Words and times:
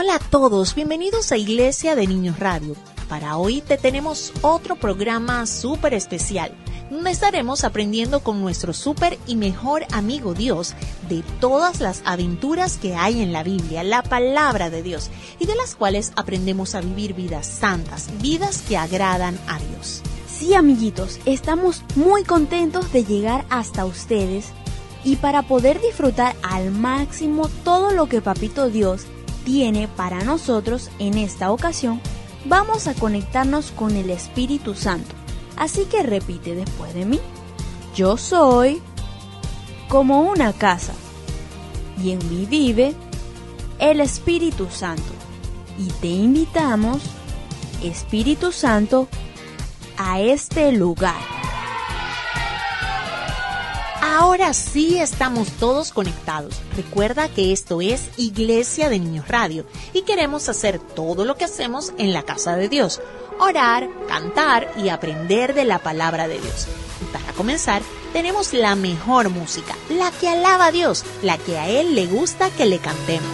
Hola 0.00 0.14
a 0.14 0.18
todos, 0.20 0.76
bienvenidos 0.76 1.32
a 1.32 1.36
Iglesia 1.36 1.96
de 1.96 2.06
Niños 2.06 2.38
Radio. 2.38 2.76
Para 3.08 3.36
hoy 3.36 3.62
te 3.62 3.76
tenemos 3.76 4.32
otro 4.42 4.76
programa 4.76 5.44
súper 5.44 5.92
especial, 5.92 6.52
donde 6.88 7.10
estaremos 7.10 7.64
aprendiendo 7.64 8.20
con 8.20 8.40
nuestro 8.40 8.72
súper 8.72 9.18
y 9.26 9.34
mejor 9.34 9.86
amigo 9.90 10.34
Dios 10.34 10.76
de 11.08 11.24
todas 11.40 11.80
las 11.80 12.02
aventuras 12.04 12.76
que 12.76 12.94
hay 12.94 13.20
en 13.20 13.32
la 13.32 13.42
Biblia, 13.42 13.82
la 13.82 14.04
palabra 14.04 14.70
de 14.70 14.84
Dios, 14.84 15.10
y 15.40 15.46
de 15.46 15.56
las 15.56 15.74
cuales 15.74 16.12
aprendemos 16.14 16.76
a 16.76 16.80
vivir 16.80 17.14
vidas 17.14 17.48
santas, 17.48 18.08
vidas 18.20 18.62
que 18.68 18.76
agradan 18.76 19.36
a 19.48 19.58
Dios. 19.58 20.02
Sí, 20.28 20.54
amiguitos, 20.54 21.18
estamos 21.24 21.82
muy 21.96 22.22
contentos 22.22 22.92
de 22.92 23.02
llegar 23.02 23.46
hasta 23.50 23.84
ustedes 23.84 24.50
y 25.02 25.16
para 25.16 25.42
poder 25.42 25.80
disfrutar 25.80 26.36
al 26.42 26.70
máximo 26.70 27.50
todo 27.64 27.90
lo 27.90 28.08
que 28.08 28.20
Papito 28.20 28.70
Dios 28.70 29.04
tiene 29.48 29.88
para 29.88 30.24
nosotros 30.24 30.90
en 30.98 31.16
esta 31.16 31.50
ocasión, 31.50 32.02
vamos 32.44 32.86
a 32.86 32.92
conectarnos 32.92 33.70
con 33.70 33.96
el 33.96 34.10
Espíritu 34.10 34.74
Santo. 34.74 35.14
Así 35.56 35.86
que 35.86 36.02
repite 36.02 36.54
después 36.54 36.92
de 36.92 37.06
mí. 37.06 37.18
Yo 37.96 38.18
soy 38.18 38.82
como 39.88 40.20
una 40.20 40.52
casa 40.52 40.92
y 42.04 42.10
en 42.10 42.18
mí 42.28 42.44
vive 42.44 42.94
el 43.78 44.00
Espíritu 44.02 44.68
Santo. 44.70 45.14
Y 45.78 45.86
te 45.92 46.08
invitamos, 46.08 47.00
Espíritu 47.82 48.52
Santo, 48.52 49.08
a 49.96 50.20
este 50.20 50.72
lugar. 50.72 51.47
Ahora 54.00 54.54
sí 54.54 54.98
estamos 54.98 55.50
todos 55.52 55.92
conectados. 55.92 56.60
Recuerda 56.76 57.28
que 57.28 57.52
esto 57.52 57.80
es 57.80 58.08
Iglesia 58.16 58.88
de 58.88 58.98
Niños 58.98 59.28
Radio 59.28 59.64
y 59.92 60.02
queremos 60.02 60.48
hacer 60.48 60.78
todo 60.78 61.24
lo 61.24 61.36
que 61.36 61.44
hacemos 61.44 61.92
en 61.98 62.12
la 62.12 62.22
casa 62.22 62.56
de 62.56 62.68
Dios. 62.68 63.00
Orar, 63.40 63.88
cantar 64.08 64.72
y 64.76 64.88
aprender 64.88 65.54
de 65.54 65.64
la 65.64 65.80
palabra 65.80 66.28
de 66.28 66.38
Dios. 66.38 66.68
Y 67.02 67.04
para 67.12 67.32
comenzar, 67.32 67.82
tenemos 68.12 68.52
la 68.52 68.76
mejor 68.76 69.30
música, 69.30 69.74
la 69.88 70.10
que 70.12 70.28
alaba 70.28 70.66
a 70.66 70.72
Dios, 70.72 71.04
la 71.22 71.36
que 71.38 71.58
a 71.58 71.68
Él 71.68 71.94
le 71.94 72.06
gusta 72.06 72.50
que 72.50 72.66
le 72.66 72.78
cantemos. 72.78 73.28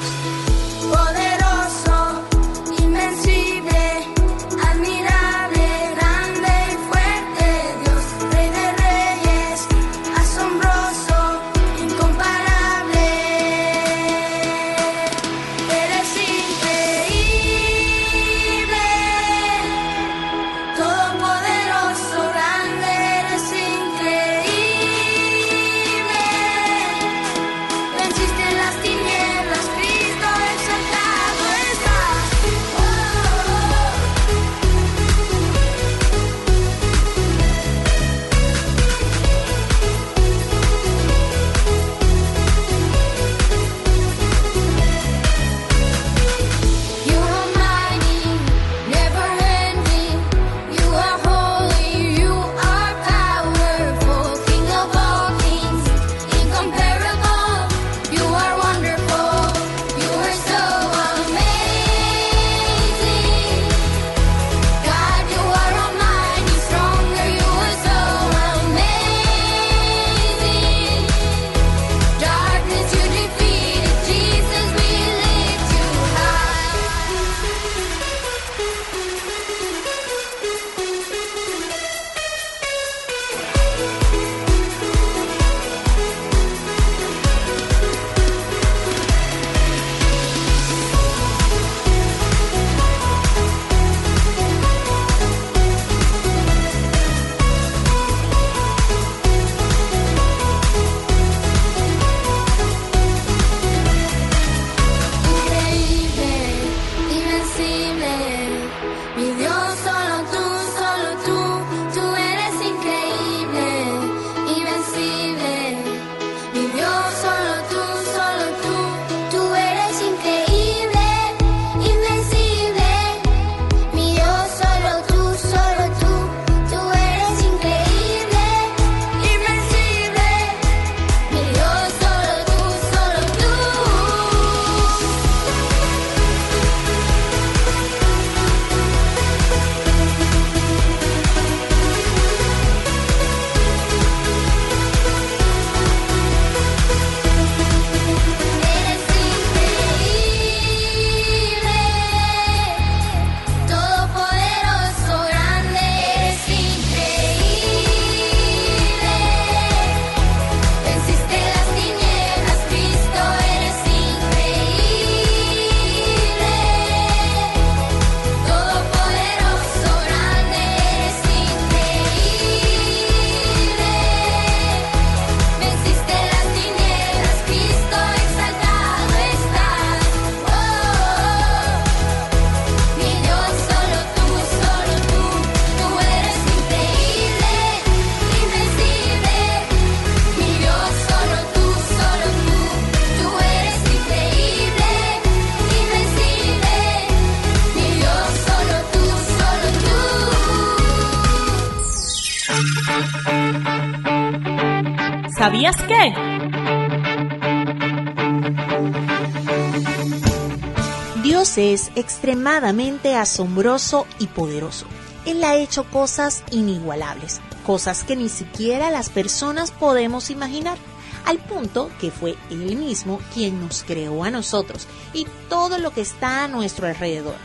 Extremadamente 211.94 213.16
asombroso 213.16 214.06
y 214.18 214.26
poderoso. 214.26 214.86
Él 215.24 215.42
ha 215.44 215.56
hecho 215.56 215.84
cosas 215.84 216.42
inigualables, 216.50 217.40
cosas 217.66 218.04
que 218.04 218.16
ni 218.16 218.28
siquiera 218.28 218.90
las 218.90 219.08
personas 219.08 219.70
podemos 219.70 220.30
imaginar, 220.30 220.76
al 221.24 221.38
punto 221.38 221.90
que 222.00 222.10
fue 222.10 222.36
Él 222.50 222.76
mismo 222.76 223.20
quien 223.32 223.60
nos 223.60 223.82
creó 223.82 224.24
a 224.24 224.30
nosotros 224.30 224.86
y 225.14 225.26
todo 225.48 225.78
lo 225.78 225.90
que 225.90 226.02
está 226.02 226.44
a 226.44 226.48
nuestro 226.48 226.86
alrededor. 226.86 227.36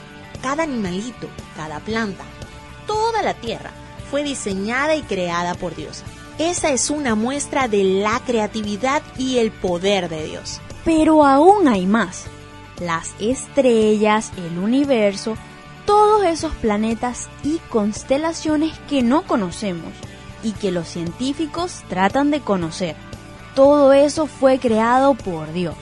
Cada 0.41 0.63
animalito, 0.63 1.27
cada 1.55 1.79
planta, 1.79 2.23
toda 2.85 3.21
la 3.21 3.33
tierra 3.33 3.71
fue 4.09 4.23
diseñada 4.23 4.95
y 4.95 5.03
creada 5.03 5.53
por 5.53 5.75
Dios. 5.75 6.03
Esa 6.37 6.71
es 6.71 6.89
una 6.89 7.15
muestra 7.15 7.67
de 7.67 7.83
la 7.83 8.21
creatividad 8.25 9.03
y 9.17 9.37
el 9.39 9.51
poder 9.51 10.09
de 10.09 10.25
Dios. 10.25 10.61
Pero 10.85 11.25
aún 11.25 11.67
hay 11.67 11.85
más. 11.85 12.25
Las 12.79 13.13
estrellas, 13.19 14.31
el 14.37 14.57
universo, 14.57 15.35
todos 15.85 16.25
esos 16.25 16.53
planetas 16.55 17.29
y 17.43 17.59
constelaciones 17.69 18.77
que 18.89 19.01
no 19.01 19.23
conocemos 19.23 19.91
y 20.43 20.53
que 20.53 20.71
los 20.71 20.87
científicos 20.87 21.83
tratan 21.89 22.31
de 22.31 22.41
conocer. 22.41 22.95
Todo 23.55 23.91
eso 23.93 24.27
fue 24.27 24.59
creado 24.59 25.15
por 25.15 25.51
Dios. 25.51 25.75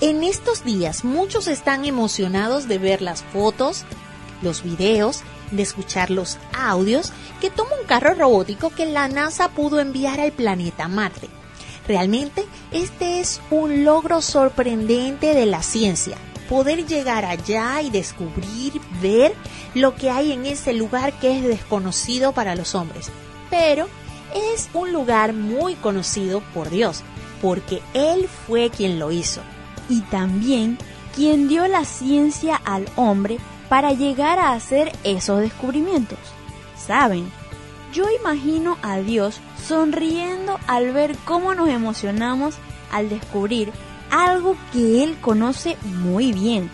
En 0.00 0.22
estos 0.22 0.64
días 0.64 1.04
muchos 1.04 1.48
están 1.48 1.84
emocionados 1.84 2.68
de 2.68 2.78
ver 2.78 3.02
las 3.02 3.24
fotos, 3.24 3.84
los 4.42 4.62
videos 4.62 5.22
de 5.50 5.62
escuchar 5.62 6.10
los 6.10 6.38
audios 6.56 7.12
que 7.40 7.50
toma 7.50 7.70
un 7.80 7.86
carro 7.86 8.14
robótico 8.14 8.70
que 8.70 8.86
la 8.86 9.08
NASA 9.08 9.48
pudo 9.48 9.80
enviar 9.80 10.20
al 10.20 10.32
planeta 10.32 10.86
Marte. 10.88 11.28
Realmente 11.88 12.44
este 12.70 13.18
es 13.18 13.40
un 13.50 13.82
logro 13.82 14.20
sorprendente 14.20 15.32
de 15.32 15.46
la 15.46 15.62
ciencia, 15.62 16.18
poder 16.46 16.86
llegar 16.86 17.24
allá 17.24 17.80
y 17.80 17.88
descubrir, 17.88 18.78
ver 19.00 19.34
lo 19.74 19.96
que 19.96 20.10
hay 20.10 20.32
en 20.32 20.44
ese 20.44 20.74
lugar 20.74 21.14
que 21.18 21.38
es 21.38 21.42
desconocido 21.42 22.32
para 22.32 22.54
los 22.54 22.74
hombres. 22.74 23.10
Pero 23.48 23.88
es 24.54 24.68
un 24.74 24.92
lugar 24.92 25.32
muy 25.32 25.76
conocido 25.76 26.42
por 26.52 26.68
Dios, 26.68 27.02
porque 27.40 27.80
Él 27.94 28.28
fue 28.46 28.68
quien 28.68 28.98
lo 28.98 29.10
hizo. 29.10 29.40
Y 29.88 30.02
también 30.02 30.76
quien 31.16 31.48
dio 31.48 31.66
la 31.68 31.86
ciencia 31.86 32.56
al 32.66 32.86
hombre 32.96 33.38
para 33.70 33.92
llegar 33.92 34.38
a 34.38 34.52
hacer 34.52 34.92
esos 35.04 35.40
descubrimientos. 35.40 36.18
¿Saben? 36.76 37.32
Yo 37.92 38.04
imagino 38.20 38.76
a 38.82 38.98
Dios 38.98 39.40
sonriendo 39.66 40.58
al 40.66 40.92
ver 40.92 41.16
cómo 41.24 41.54
nos 41.54 41.68
emocionamos 41.68 42.56
al 42.92 43.08
descubrir 43.08 43.72
algo 44.10 44.56
que 44.72 45.02
Él 45.04 45.16
conoce 45.20 45.76
muy 45.82 46.32
bien, 46.32 46.70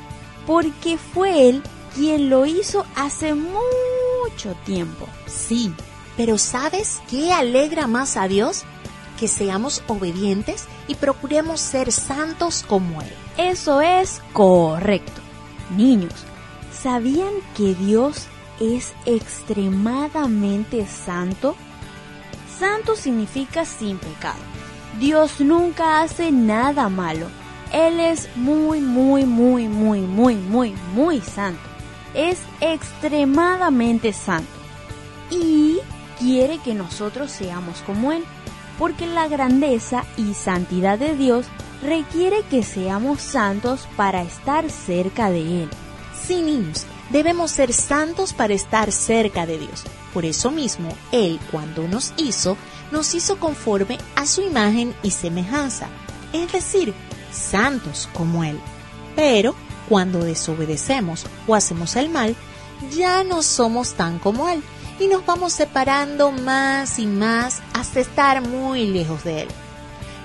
porque 0.46 0.98
fue 0.98 1.48
Él 1.48 1.62
quien 1.94 2.30
lo 2.30 2.46
hizo 2.46 2.84
hace 2.96 3.34
mucho 3.34 4.54
tiempo. 4.64 5.06
Sí, 5.26 5.72
pero 6.16 6.38
¿sabes 6.38 7.00
qué 7.08 7.32
alegra 7.32 7.86
más 7.86 8.16
a 8.16 8.28
Dios? 8.28 8.64
Que 9.18 9.28
seamos 9.28 9.82
obedientes 9.86 10.66
y 10.88 10.96
procuremos 10.96 11.60
ser 11.60 11.92
santos 11.92 12.64
como 12.66 13.00
Él. 13.02 13.12
Eso 13.36 13.80
es 13.80 14.20
correcto. 14.32 15.20
Niños, 15.76 16.12
¿Sabían 16.84 17.32
que 17.56 17.74
Dios 17.74 18.26
es 18.60 18.94
extremadamente 19.06 20.86
santo? 20.86 21.56
Santo 22.58 22.96
significa 22.96 23.64
sin 23.64 23.98
pecado. 23.98 24.38
Dios 25.00 25.40
nunca 25.40 26.02
hace 26.02 26.30
nada 26.30 26.88
malo. 26.88 27.26
Él 27.72 27.98
es 27.98 28.28
muy, 28.36 28.80
muy, 28.80 29.24
muy, 29.24 29.66
muy, 29.66 30.00
muy, 30.00 30.36
muy, 30.36 30.74
muy 30.94 31.20
santo. 31.20 31.60
Es 32.14 32.40
extremadamente 32.60 34.12
santo. 34.12 34.50
Y 35.30 35.78
quiere 36.20 36.58
que 36.58 36.74
nosotros 36.74 37.32
seamos 37.32 37.80
como 37.82 38.12
Él. 38.12 38.24
Porque 38.78 39.06
la 39.06 39.28
grandeza 39.28 40.04
y 40.16 40.34
santidad 40.34 40.98
de 40.98 41.16
Dios 41.16 41.46
requiere 41.82 42.42
que 42.50 42.62
seamos 42.62 43.20
santos 43.20 43.88
para 43.96 44.22
estar 44.22 44.70
cerca 44.70 45.30
de 45.30 45.64
Él. 45.64 45.70
Sí, 46.20 46.42
niños, 46.42 46.86
debemos 47.10 47.50
ser 47.50 47.72
santos 47.72 48.32
para 48.32 48.54
estar 48.54 48.92
cerca 48.92 49.46
de 49.46 49.58
Dios. 49.58 49.84
Por 50.12 50.24
eso 50.24 50.50
mismo, 50.50 50.88
Él, 51.12 51.40
cuando 51.50 51.86
nos 51.88 52.12
hizo, 52.16 52.56
nos 52.90 53.14
hizo 53.14 53.38
conforme 53.38 53.98
a 54.16 54.26
su 54.26 54.42
imagen 54.42 54.94
y 55.02 55.10
semejanza, 55.10 55.88
es 56.32 56.52
decir, 56.52 56.94
santos 57.32 58.08
como 58.12 58.44
Él. 58.44 58.58
Pero, 59.16 59.54
cuando 59.88 60.20
desobedecemos 60.20 61.26
o 61.46 61.54
hacemos 61.54 61.96
el 61.96 62.08
mal, 62.08 62.36
ya 62.94 63.24
no 63.24 63.42
somos 63.42 63.94
tan 63.94 64.18
como 64.18 64.48
Él 64.48 64.62
y 64.98 65.08
nos 65.08 65.26
vamos 65.26 65.52
separando 65.52 66.30
más 66.30 66.98
y 66.98 67.06
más 67.06 67.60
hasta 67.72 68.00
estar 68.00 68.40
muy 68.42 68.86
lejos 68.86 69.24
de 69.24 69.42
Él. 69.42 69.48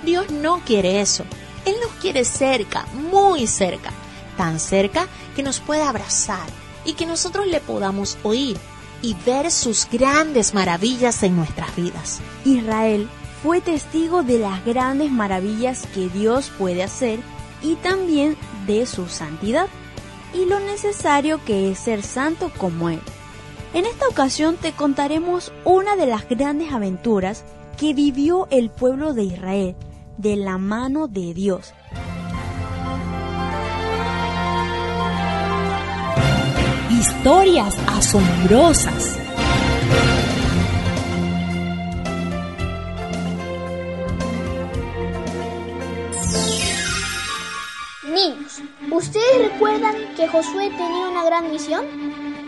Dios 0.03 0.31
no 0.31 0.61
quiere 0.65 1.01
eso. 1.01 1.25
Él 1.65 1.75
nos 1.81 1.91
quiere 1.99 2.23
cerca, 2.23 2.85
muy 2.93 3.47
cerca 3.47 3.91
tan 4.39 4.57
cerca 4.61 5.05
que 5.35 5.43
nos 5.43 5.59
pueda 5.59 5.89
abrazar 5.89 6.47
y 6.85 6.93
que 6.93 7.05
nosotros 7.05 7.47
le 7.47 7.59
podamos 7.59 8.17
oír 8.23 8.57
y 9.01 9.15
ver 9.25 9.51
sus 9.51 9.87
grandes 9.89 10.53
maravillas 10.53 11.23
en 11.23 11.35
nuestras 11.35 11.75
vidas. 11.75 12.19
Israel 12.45 13.07
fue 13.43 13.61
testigo 13.61 14.23
de 14.23 14.39
las 14.39 14.65
grandes 14.65 15.11
maravillas 15.11 15.87
que 15.93 16.09
Dios 16.09 16.51
puede 16.57 16.83
hacer 16.83 17.19
y 17.61 17.75
también 17.75 18.37
de 18.67 18.85
su 18.85 19.07
santidad 19.07 19.67
y 20.33 20.45
lo 20.45 20.59
necesario 20.59 21.43
que 21.45 21.71
es 21.71 21.79
ser 21.79 22.03
santo 22.03 22.51
como 22.57 22.89
Él. 22.89 23.01
En 23.73 23.85
esta 23.85 24.07
ocasión 24.07 24.57
te 24.57 24.71
contaremos 24.73 25.51
una 25.63 25.95
de 25.95 26.07
las 26.07 26.27
grandes 26.27 26.73
aventuras 26.73 27.43
que 27.77 27.93
vivió 27.93 28.47
el 28.51 28.69
pueblo 28.69 29.13
de 29.13 29.23
Israel 29.23 29.75
de 30.17 30.35
la 30.35 30.57
mano 30.57 31.07
de 31.07 31.33
Dios 31.33 31.73
historias 36.99 37.77
asombrosas. 37.87 39.17
Niños, 48.03 48.61
¿ustedes 48.91 49.51
recuerdan 49.53 49.95
que 50.17 50.27
Josué 50.27 50.69
tenía 50.71 51.07
una 51.09 51.23
gran 51.23 51.49
misión? 51.49 51.85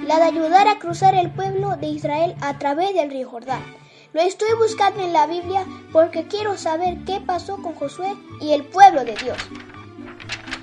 La 0.06 0.18
de 0.18 0.24
ayudar 0.24 0.68
a 0.68 0.80
cruzar 0.80 1.16
el 1.16 1.32
pueblo 1.32 1.78
de 1.78 1.88
Israel 1.88 2.36
a 2.42 2.60
través 2.60 2.94
del 2.94 3.10
río 3.10 3.30
Jordán. 3.30 3.64
Lo 4.12 4.20
estoy 4.20 4.50
buscando 4.58 5.02
en 5.02 5.14
la 5.14 5.28
Biblia 5.28 5.66
porque 5.94 6.28
quiero 6.28 6.58
saber 6.58 6.98
qué 7.06 7.22
pasó 7.22 7.56
con 7.62 7.74
Josué 7.76 8.14
y 8.42 8.52
el 8.52 8.66
pueblo 8.66 9.06
de 9.06 9.16
Dios. 9.16 9.38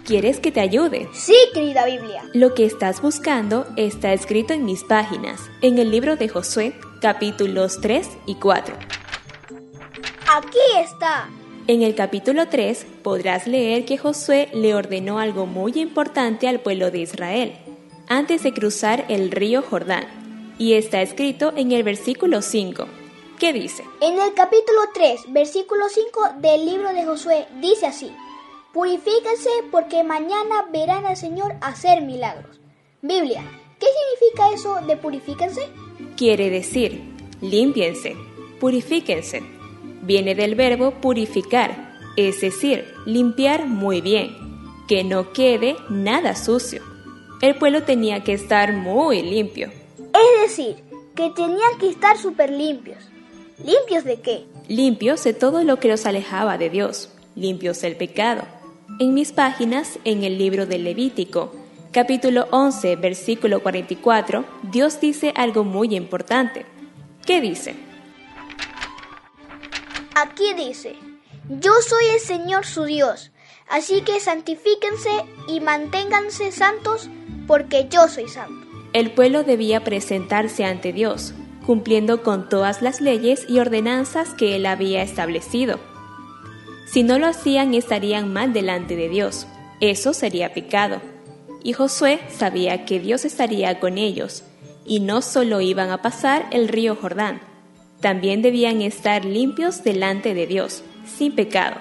¿Quieres 0.09 0.41
que 0.41 0.50
te 0.50 0.61
ayude? 0.61 1.07
Sí, 1.12 1.37
querida 1.53 1.85
Biblia. 1.85 2.25
Lo 2.33 2.55
que 2.55 2.65
estás 2.65 3.03
buscando 3.03 3.67
está 3.77 4.15
escrito 4.15 4.55
en 4.55 4.65
mis 4.65 4.83
páginas, 4.83 5.38
en 5.61 5.79
el 5.79 5.91
libro 5.91 6.17
de 6.17 6.31
Josué, 6.31 6.73
capítulos 7.03 7.79
3 7.83 8.09
y 8.25 8.37
4. 8.37 8.75
Aquí 10.35 10.59
está. 10.83 11.29
En 11.67 11.83
el 11.83 11.95
capítulo 11.95 12.49
3 12.49 12.87
podrás 13.03 13.47
leer 13.47 13.85
que 13.85 13.99
Josué 13.99 14.49
le 14.55 14.75
ordenó 14.75 15.19
algo 15.19 15.45
muy 15.45 15.73
importante 15.75 16.49
al 16.49 16.61
pueblo 16.61 16.91
de 16.91 17.00
Israel 17.00 17.53
antes 18.09 18.43
de 18.45 18.55
cruzar 18.55 19.05
el 19.11 19.31
río 19.31 19.61
Jordán. 19.61 20.07
Y 20.57 20.73
está 20.73 21.03
escrito 21.03 21.53
en 21.55 21.71
el 21.73 21.83
versículo 21.83 22.41
5. 22.41 22.87
¿Qué 23.38 23.53
dice? 23.53 23.85
En 24.00 24.19
el 24.19 24.33
capítulo 24.33 24.81
3, 24.95 25.25
versículo 25.35 25.85
5 25.87 26.41
del 26.41 26.65
libro 26.65 26.95
de 26.95 27.05
Josué 27.05 27.47
dice 27.61 27.85
así. 27.85 28.11
Purifíquense 28.78 29.50
porque 29.73 30.04
mañana 30.04 30.66
verán 30.73 31.04
al 31.04 31.16
Señor 31.16 31.56
hacer 31.61 32.00
milagros. 32.00 32.61
Biblia, 33.02 33.42
¿qué 33.80 33.87
significa 34.20 34.54
eso 34.54 34.87
de 34.87 34.97
purifíquense? 34.97 35.62
Quiere 36.16 36.49
decir, 36.49 37.02
límpiense, 37.40 38.16
purifíquense. 38.61 39.42
Viene 40.02 40.37
del 40.37 40.54
verbo 40.54 40.92
purificar, 40.92 41.99
es 42.16 42.40
decir, 42.40 42.87
limpiar 43.04 43.66
muy 43.66 44.00
bien, 44.00 44.37
que 44.87 45.02
no 45.02 45.32
quede 45.32 45.75
nada 45.90 46.37
sucio. 46.37 46.80
El 47.42 47.56
pueblo 47.56 47.82
tenía 47.82 48.23
que 48.23 48.35
estar 48.35 48.73
muy 48.73 49.23
limpio. 49.23 49.73
Es 49.99 50.40
decir, 50.50 50.76
que 51.16 51.30
tenían 51.30 51.78
que 51.80 51.88
estar 51.88 52.16
súper 52.16 52.50
limpios. 52.50 53.08
¿Limpios 53.58 54.04
de 54.04 54.20
qué? 54.20 54.44
Limpios 54.68 55.25
de 55.25 55.35
todo 55.35 55.64
lo 55.64 55.80
que 55.80 55.88
los 55.88 56.06
alejaba 56.06 56.58
de 56.58 56.70
Dios, 56.70 57.11
limpios 57.35 57.80
del 57.80 57.97
pecado, 57.97 58.44
en 58.99 59.14
mis 59.14 59.33
páginas, 59.33 59.99
en 60.05 60.25
el 60.25 60.38
libro 60.38 60.67
del 60.67 60.85
Levítico, 60.85 61.55
capítulo 61.93 62.49
11, 62.50 62.97
versículo 62.97 63.62
44, 63.62 64.45
Dios 64.64 65.00
dice 65.00 65.33
algo 65.37 65.64
muy 65.64 65.95
importante. 65.95 66.67
¿Qué 67.25 67.40
dice? 67.40 67.76
Aquí 70.14 70.52
dice, 70.55 70.97
Yo 71.49 71.73
soy 71.81 72.07
el 72.14 72.21
Señor 72.21 72.67
su 72.67 72.85
Dios, 72.85 73.31
así 73.69 74.00
que 74.02 74.19
santifíquense 74.19 75.11
y 75.47 75.61
manténganse 75.61 76.50
santos, 76.50 77.09
porque 77.47 77.87
yo 77.88 78.09
soy 78.09 78.28
santo. 78.28 78.67
El 78.95 79.12
pueblo 79.12 79.45
debía 79.45 79.85
presentarse 79.85 80.64
ante 80.64 80.93
Dios, 80.93 81.35
cumpliendo 81.64 82.23
con 82.25 82.49
todas 82.49 82.83
las 82.83 83.00
leyes 83.00 83.45
y 83.49 83.61
ordenanzas 83.61 84.35
que 84.35 84.57
él 84.57 84.67
había 84.67 85.02
establecido. 85.02 85.78
Si 86.90 87.02
no 87.02 87.18
lo 87.18 87.26
hacían 87.26 87.75
estarían 87.75 88.33
mal 88.33 88.52
delante 88.52 88.97
de 88.97 89.09
Dios. 89.09 89.47
Eso 89.80 90.14
sería 90.14 90.54
pecado. 90.54 91.02
Y 91.62 91.75
Josué 91.75 92.21
sabía 92.30 92.85
que 92.87 92.99
Dios 92.99 93.25
estaría 93.25 93.78
con 93.78 93.99
ellos, 93.99 94.42
y 94.87 95.00
no 95.00 95.21
solo 95.21 95.61
iban 95.61 95.90
a 95.90 96.00
pasar 96.00 96.47
el 96.50 96.68
río 96.68 96.97
Jordán, 96.97 97.40
también 98.00 98.42
debían 98.42 98.80
estar 98.80 99.25
limpios 99.25 99.83
delante 99.83 100.33
de 100.33 100.47
Dios, 100.47 100.83
sin 101.04 101.35
pecado. 101.35 101.76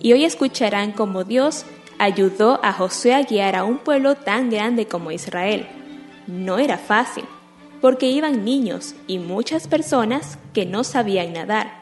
Y 0.00 0.12
hoy 0.12 0.24
escucharán 0.24 0.92
cómo 0.92 1.24
Dios 1.24 1.64
ayudó 1.98 2.60
a 2.64 2.72
Josué 2.72 3.14
a 3.14 3.22
guiar 3.22 3.54
a 3.54 3.64
un 3.64 3.78
pueblo 3.78 4.16
tan 4.16 4.50
grande 4.50 4.86
como 4.86 5.12
Israel. 5.12 5.66
No 6.26 6.58
era 6.58 6.78
fácil, 6.78 7.24
porque 7.80 8.10
iban 8.10 8.44
niños 8.44 8.96
y 9.06 9.18
muchas 9.18 9.68
personas 9.68 10.38
que 10.52 10.66
no 10.66 10.82
sabían 10.84 11.32
nadar. 11.32 11.80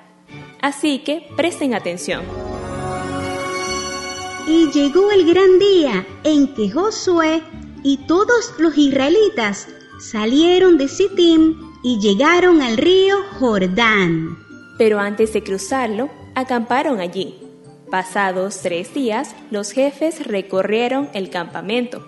Así 0.60 0.98
que 0.98 1.26
presten 1.36 1.74
atención. 1.74 2.49
Y 4.52 4.68
llegó 4.72 5.12
el 5.12 5.32
gran 5.32 5.60
día 5.60 6.04
en 6.24 6.52
que 6.54 6.68
Josué 6.68 7.40
y 7.84 7.98
todos 8.08 8.52
los 8.58 8.76
israelitas 8.76 9.68
salieron 10.00 10.76
de 10.76 10.88
Sittim 10.88 11.56
y 11.84 12.00
llegaron 12.00 12.60
al 12.60 12.76
río 12.76 13.18
Jordán. 13.38 14.36
Pero 14.76 14.98
antes 14.98 15.32
de 15.34 15.44
cruzarlo, 15.44 16.10
acamparon 16.34 16.98
allí. 16.98 17.38
Pasados 17.92 18.58
tres 18.60 18.92
días, 18.92 19.36
los 19.52 19.70
jefes 19.70 20.26
recorrieron 20.26 21.08
el 21.14 21.30
campamento 21.30 22.04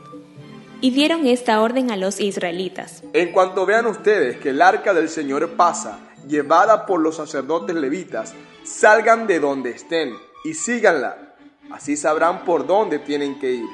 y 0.80 0.90
dieron 0.90 1.28
esta 1.28 1.62
orden 1.62 1.92
a 1.92 1.96
los 1.96 2.18
israelitas. 2.18 3.04
En 3.12 3.30
cuanto 3.30 3.66
vean 3.66 3.86
ustedes 3.86 4.38
que 4.38 4.50
el 4.50 4.62
arca 4.62 4.92
del 4.92 5.08
Señor 5.08 5.50
pasa, 5.50 6.12
llevada 6.26 6.86
por 6.86 7.00
los 7.00 7.14
sacerdotes 7.14 7.76
levitas, 7.76 8.34
salgan 8.64 9.28
de 9.28 9.38
donde 9.38 9.70
estén 9.70 10.16
y 10.44 10.54
síganla. 10.54 11.31
Así 11.72 11.96
sabrán 11.96 12.44
por 12.44 12.66
dónde 12.66 12.98
tienen 12.98 13.38
que 13.38 13.52
ir, 13.52 13.68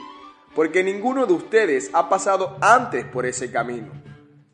porque 0.54 0.84
ninguno 0.84 1.26
de 1.26 1.32
ustedes 1.32 1.90
ha 1.92 2.08
pasado 2.08 2.56
antes 2.60 3.04
por 3.04 3.26
ese 3.26 3.50
camino. 3.50 3.88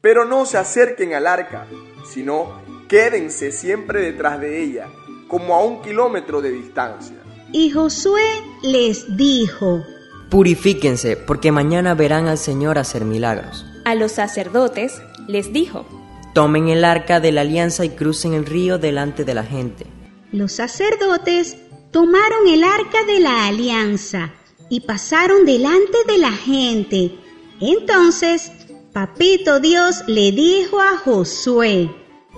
Pero 0.00 0.24
no 0.24 0.46
se 0.46 0.56
acerquen 0.56 1.14
al 1.14 1.26
arca, 1.26 1.66
sino 2.10 2.62
quédense 2.88 3.52
siempre 3.52 4.00
detrás 4.00 4.40
de 4.40 4.62
ella, 4.62 4.88
como 5.28 5.54
a 5.54 5.62
un 5.62 5.82
kilómetro 5.82 6.40
de 6.40 6.52
distancia. 6.52 7.16
Y 7.52 7.70
Josué 7.70 8.22
les 8.62 9.16
dijo, 9.16 9.82
Purifíquense, 10.30 11.16
porque 11.16 11.52
mañana 11.52 11.94
verán 11.94 12.26
al 12.28 12.38
Señor 12.38 12.78
hacer 12.78 13.04
milagros. 13.04 13.66
A 13.84 13.94
los 13.94 14.12
sacerdotes 14.12 15.02
les 15.28 15.52
dijo, 15.52 15.84
Tomen 16.32 16.68
el 16.68 16.84
arca 16.84 17.20
de 17.20 17.30
la 17.30 17.42
alianza 17.42 17.84
y 17.84 17.90
crucen 17.90 18.32
el 18.32 18.46
río 18.46 18.78
delante 18.78 19.24
de 19.24 19.34
la 19.34 19.44
gente. 19.44 19.86
Los 20.32 20.52
sacerdotes 20.52 21.56
tomaron 21.94 22.48
el 22.48 22.64
arca 22.64 23.04
de 23.06 23.20
la 23.20 23.46
alianza 23.46 24.32
y 24.68 24.80
pasaron 24.80 25.46
delante 25.46 25.96
de 26.08 26.18
la 26.18 26.32
gente. 26.32 27.16
Entonces 27.60 28.50
Papito 28.92 29.60
Dios 29.60 30.02
le 30.08 30.32
dijo 30.32 30.80
a 30.80 30.98
Josué, 30.98 31.88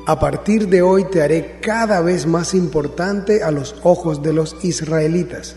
A 0.06 0.20
partir 0.20 0.68
de 0.68 0.82
hoy 0.82 1.04
te 1.04 1.22
haré 1.22 1.58
cada 1.62 2.02
vez 2.02 2.26
más 2.26 2.52
importante 2.52 3.42
a 3.42 3.50
los 3.50 3.74
ojos 3.82 4.22
de 4.22 4.34
los 4.34 4.62
israelitas. 4.62 5.56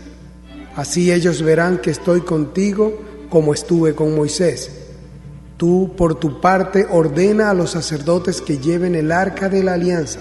Así 0.76 1.12
ellos 1.12 1.42
verán 1.42 1.76
que 1.76 1.90
estoy 1.90 2.22
contigo 2.22 3.02
como 3.28 3.52
estuve 3.52 3.94
con 3.94 4.16
Moisés. 4.16 4.70
Tú, 5.58 5.92
por 5.94 6.14
tu 6.14 6.40
parte, 6.40 6.86
ordena 6.88 7.50
a 7.50 7.54
los 7.54 7.72
sacerdotes 7.72 8.40
que 8.40 8.56
lleven 8.56 8.94
el 8.94 9.12
arca 9.12 9.50
de 9.50 9.62
la 9.62 9.74
alianza, 9.74 10.20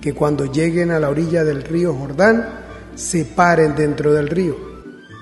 que 0.00 0.14
cuando 0.14 0.46
lleguen 0.46 0.90
a 0.92 0.98
la 0.98 1.10
orilla 1.10 1.44
del 1.44 1.62
río 1.62 1.92
Jordán, 1.92 2.67
se 2.98 3.24
paren 3.24 3.76
dentro 3.76 4.12
del 4.12 4.28
río. 4.28 4.56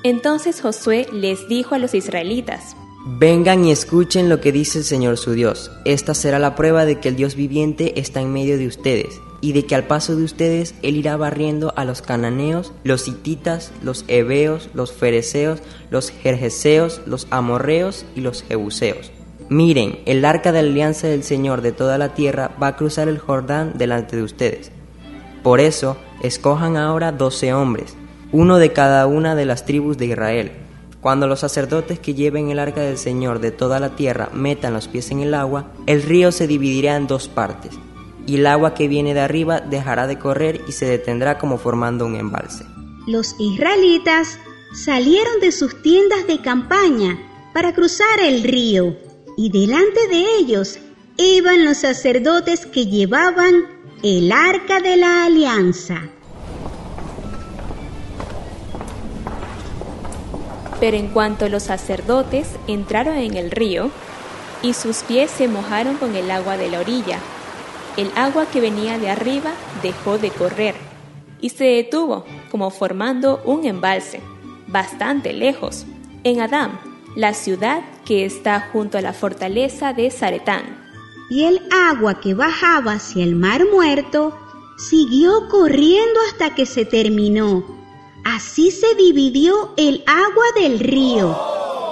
Entonces 0.03 0.61
Josué 0.63 1.07
les 1.13 1.47
dijo 1.49 1.75
a 1.75 1.79
los 1.79 1.95
israelitas, 1.95 2.75
Vengan 3.19 3.65
y 3.65 3.71
escuchen 3.71 4.29
lo 4.29 4.41
que 4.41 4.51
dice 4.51 4.79
el 4.79 4.85
Señor 4.85 5.17
su 5.17 5.33
Dios. 5.33 5.71
Esta 5.85 6.15
será 6.15 6.41
la 6.41 6.57
prueba 6.57 6.85
de 6.85 6.99
que 6.99 7.09
el 7.09 7.17
Dios 7.17 7.37
viviente 7.37 8.01
está 8.01 8.21
en 8.21 8.33
medio 8.33 8.59
de 8.59 8.67
ustedes, 8.67 9.21
y 9.41 9.53
de 9.53 9.65
que 9.65 9.75
al 9.75 9.87
paso 9.87 10.17
de 10.17 10.25
ustedes 10.25 10.75
Él 10.83 10.97
irá 10.97 11.17
barriendo 11.17 11.73
a 11.77 11.85
los 11.85 12.03
cananeos, 12.03 12.73
los 12.83 13.07
hititas, 13.07 13.71
los 13.83 14.05
heveos, 14.09 14.71
los 14.75 14.93
fereceos, 14.93 15.61
los 15.91 16.11
jerjeseos, 16.11 17.03
los 17.07 17.29
amorreos 17.31 18.07
y 18.17 18.23
los 18.23 18.43
jebuseos. 18.43 19.13
Miren, 19.51 20.01
el 20.07 20.25
arca 20.25 20.51
de 20.51 20.61
alianza 20.61 21.07
del 21.07 21.23
Señor 21.23 21.61
de 21.61 21.73
toda 21.73 21.99
la 21.99 22.15
tierra 22.15 22.57
va 22.61 22.69
a 22.69 22.77
cruzar 22.77 23.09
el 23.09 23.19
Jordán 23.19 23.75
delante 23.77 24.17
de 24.17 24.23
ustedes. 24.23 24.73
Por 25.47 25.61
eso, 25.61 25.97
escojan 26.25 26.77
ahora 26.77 27.13
doce 27.13 27.55
hombres, 27.55 27.95
uno 28.33 28.59
de 28.59 28.73
cada 28.73 29.07
una 29.07 29.37
de 29.37 29.45
las 29.45 29.65
tribus 29.65 29.97
de 29.97 30.07
Israel 30.07 30.51
cuando 31.01 31.29
los 31.29 31.39
sacerdotes 31.39 32.01
que 32.01 32.15
lleven 32.15 32.51
el 32.51 32.59
arca 32.59 32.81
del 32.81 32.99
Señor 32.99 33.39
de 33.39 33.53
toda 33.53 33.79
la 33.79 33.95
tierra 33.95 34.29
metan 34.33 34.73
los 34.73 34.89
pies 34.89 35.13
en 35.13 35.21
el 35.21 35.35
agua, 35.35 35.73
el 35.87 36.03
río 36.03 36.33
se 36.33 36.49
dividirá 36.49 36.97
en 36.97 37.07
dos 37.07 37.29
partes, 37.29 37.71
y 38.27 38.35
el 38.35 38.47
agua 38.49 38.75
que 38.75 38.89
viene 38.89 39.15
de 39.15 39.21
arriba 39.21 39.61
dejará 39.61 40.09
de 40.09 40.19
correr 40.19 40.63
y 40.67 40.73
se 40.73 40.87
detendrá 40.87 41.39
como 41.39 41.59
formando 41.59 42.07
un 42.07 42.17
embalse. 42.17 42.65
Los 43.07 43.37
israelitas 43.39 44.37
salieron 44.75 45.39
de 45.39 45.53
sus 45.53 45.81
tiendas 45.81 46.27
de 46.27 46.41
campaña 46.41 47.21
para 47.55 47.73
cruzar 47.73 48.19
el 48.21 48.43
río, 48.43 48.97
y 49.37 49.51
delante 49.51 50.09
de 50.09 50.25
ellos 50.41 50.81
iban 51.19 51.65
los 51.65 51.77
sacerdotes 51.77 52.67
que 52.67 52.87
llevaban 52.87 53.76
el 54.03 54.31
arca 54.31 54.81
de 54.81 54.97
la 54.97 55.25
alianza. 55.25 56.03
Pero 60.79 60.97
en 60.97 61.09
cuanto 61.09 61.49
los 61.49 61.63
sacerdotes 61.63 62.49
entraron 62.67 63.17
en 63.17 63.37
el 63.37 63.51
río, 63.51 63.91
y 64.63 64.75
sus 64.75 64.99
pies 64.99 65.31
se 65.31 65.49
mojaron 65.49 65.97
con 65.97 66.15
el 66.17 66.31
agua 66.31 66.57
de 66.57 66.71
la 66.71 66.81
orilla, 66.81 67.19
el 67.97 68.11
agua 68.17 68.47
que 68.47 68.61
venía 68.61 68.99
de 68.99 69.09
arriba 69.09 69.53
dejó 69.83 70.19
de 70.19 70.31
correr 70.31 70.75
y 71.41 71.51
se 71.51 71.65
detuvo 71.65 72.25
como 72.51 72.71
formando 72.71 73.43
un 73.45 73.65
embalse, 73.65 74.21
bastante 74.67 75.33
lejos, 75.33 75.87
en 76.25 76.41
Adán, 76.41 76.79
la 77.15 77.33
ciudad 77.33 77.83
que 78.05 78.25
está 78.25 78.69
junto 78.73 78.99
a 78.99 79.03
la 79.03 79.13
fortaleza 79.13 79.93
de 79.93 80.11
Zaretán. 80.11 80.86
Y 81.29 81.45
el 81.45 81.61
agua 81.71 82.21
que 82.21 82.35
bajaba 82.35 82.93
hacia 82.93 83.25
el 83.25 83.35
mar 83.35 83.65
muerto 83.73 84.37
siguió 84.79 85.49
corriendo 85.49 86.21
hasta 86.29 86.55
que 86.55 86.67
se 86.67 86.85
terminó 86.85 87.77
Así 88.27 88.73
se 88.73 88.97
dividió 88.97 89.73
el 89.77 90.03
agua 90.05 90.45
del 90.61 90.81
río 90.81 91.39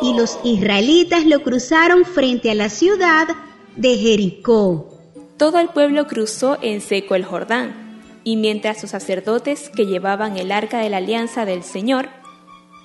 y 0.03 0.15
los 0.15 0.37
israelitas 0.43 1.25
lo 1.27 1.45
cruzaron 1.45 2.05
frente 2.05 2.51
a 2.51 2.57
la 2.57 2.71
ciudad 2.71 3.29
de 3.77 3.97
Jericó. 3.97 4.99
Todo 5.37 5.61
el 5.61 5.69
pueblo 5.69 6.09
cruzó 6.09 6.59
en 6.61 6.81
seco 6.81 7.15
el 7.15 7.25
Jordán, 7.25 8.03
y 8.25 8.37
mientras 8.37 8.83
los 8.83 8.91
sacerdotes 8.91 9.71
que 9.77 9.87
llevaban 9.87 10.37
el 10.37 10.51
arca 10.51 10.81
de 10.81 10.91
la 10.91 10.97
alianza 10.97 11.45
del 11.45 11.63
Señor 11.63 12.09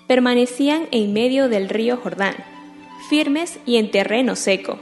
permanecían 0.08 0.88
en 0.92 1.12
medio 1.12 1.50
del 1.50 1.70
río 1.70 1.98
Jordán, 1.98 2.36
firmes 3.10 3.58
y 3.66 3.78
en 3.78 3.90
terreno 3.90 4.36
seco. 4.36 4.78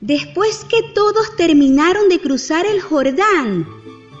Después 0.00 0.64
que 0.70 0.80
todos 0.94 1.34
terminaron 1.36 2.08
de 2.08 2.20
cruzar 2.20 2.64
el 2.66 2.80
Jordán, 2.80 3.66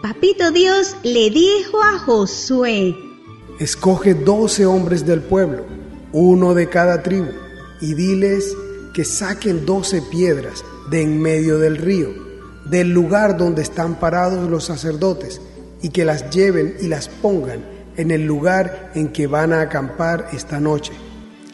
Papito 0.02 0.50
Dios 0.50 0.96
le 1.04 1.30
dijo 1.30 1.80
a 1.80 2.00
Josué, 2.00 2.96
Escoge 3.60 4.14
doce 4.14 4.66
hombres 4.66 5.06
del 5.06 5.20
pueblo, 5.20 5.66
uno 6.12 6.54
de 6.54 6.68
cada 6.68 7.04
tribu, 7.04 7.28
y 7.80 7.94
diles 7.94 8.56
que 8.92 9.04
saquen 9.04 9.66
doce 9.66 10.02
piedras 10.02 10.64
de 10.90 11.02
en 11.02 11.22
medio 11.22 11.60
del 11.60 11.76
río, 11.76 12.08
del 12.64 12.92
lugar 12.92 13.36
donde 13.36 13.62
están 13.62 14.00
parados 14.00 14.50
los 14.50 14.64
sacerdotes, 14.64 15.40
y 15.80 15.90
que 15.90 16.04
las 16.04 16.28
lleven 16.30 16.76
y 16.80 16.88
las 16.88 17.08
pongan 17.08 17.64
en 17.96 18.10
el 18.10 18.26
lugar 18.26 18.90
en 18.96 19.12
que 19.12 19.28
van 19.28 19.52
a 19.52 19.60
acampar 19.60 20.28
esta 20.32 20.58
noche. 20.58 20.92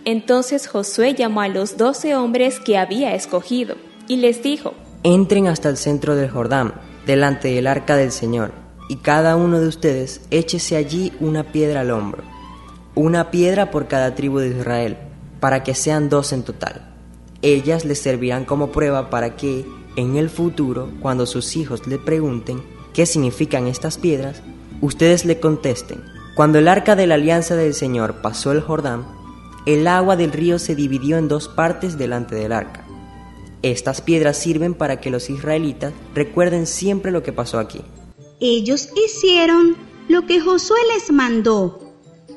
Entonces 0.06 0.66
Josué 0.66 1.14
llamó 1.14 1.42
a 1.42 1.48
los 1.48 1.76
doce 1.76 2.14
hombres 2.14 2.58
que 2.58 2.78
había 2.78 3.14
escogido, 3.14 3.76
y 4.08 4.16
les 4.16 4.42
dijo, 4.42 4.74
Entren 5.02 5.48
hasta 5.48 5.68
el 5.68 5.76
centro 5.76 6.16
del 6.16 6.30
Jordán, 6.30 6.74
delante 7.06 7.48
del 7.48 7.66
arca 7.66 7.96
del 7.96 8.12
Señor 8.12 8.64
y 8.88 8.96
cada 8.96 9.36
uno 9.36 9.60
de 9.60 9.68
ustedes 9.68 10.20
échese 10.30 10.76
allí 10.76 11.12
una 11.20 11.52
piedra 11.52 11.80
al 11.80 11.90
hombro, 11.90 12.22
una 12.94 13.30
piedra 13.30 13.70
por 13.70 13.88
cada 13.88 14.14
tribu 14.14 14.38
de 14.38 14.48
Israel, 14.48 14.98
para 15.40 15.62
que 15.62 15.74
sean 15.74 16.08
dos 16.08 16.32
en 16.32 16.42
total. 16.42 16.92
Ellas 17.42 17.84
les 17.84 17.98
servirán 17.98 18.44
como 18.44 18.72
prueba 18.72 19.10
para 19.10 19.36
que, 19.36 19.66
en 19.96 20.16
el 20.16 20.30
futuro, 20.30 20.90
cuando 21.00 21.26
sus 21.26 21.56
hijos 21.56 21.86
le 21.86 21.98
pregunten 21.98 22.62
qué 22.92 23.06
significan 23.06 23.66
estas 23.66 23.98
piedras, 23.98 24.42
ustedes 24.80 25.24
le 25.24 25.40
contesten, 25.40 26.02
Cuando 26.34 26.58
el 26.58 26.66
arca 26.66 26.96
de 26.96 27.06
la 27.06 27.14
alianza 27.14 27.54
del 27.54 27.74
Señor 27.74 28.20
pasó 28.20 28.50
el 28.50 28.60
Jordán, 28.60 29.06
el 29.66 29.86
agua 29.86 30.16
del 30.16 30.32
río 30.32 30.58
se 30.58 30.74
dividió 30.74 31.16
en 31.16 31.28
dos 31.28 31.46
partes 31.46 31.96
delante 31.96 32.34
del 32.34 32.50
arca. 32.50 32.83
Estas 33.64 34.02
piedras 34.02 34.36
sirven 34.36 34.74
para 34.74 35.00
que 35.00 35.08
los 35.08 35.30
israelitas 35.30 35.94
recuerden 36.14 36.66
siempre 36.66 37.10
lo 37.10 37.22
que 37.22 37.32
pasó 37.32 37.58
aquí. 37.58 37.80
Ellos 38.38 38.90
hicieron 38.94 39.74
lo 40.06 40.26
que 40.26 40.38
Josué 40.38 40.76
les 40.92 41.10
mandó. 41.10 41.80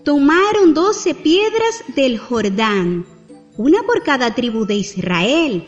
Tomaron 0.06 0.74
doce 0.74 1.14
piedras 1.14 1.84
del 1.98 2.18
Jordán, 2.18 3.06
una 3.58 3.84
por 3.84 4.04
cada 4.04 4.36
tribu 4.36 4.66
de 4.66 4.76
Israel, 4.76 5.68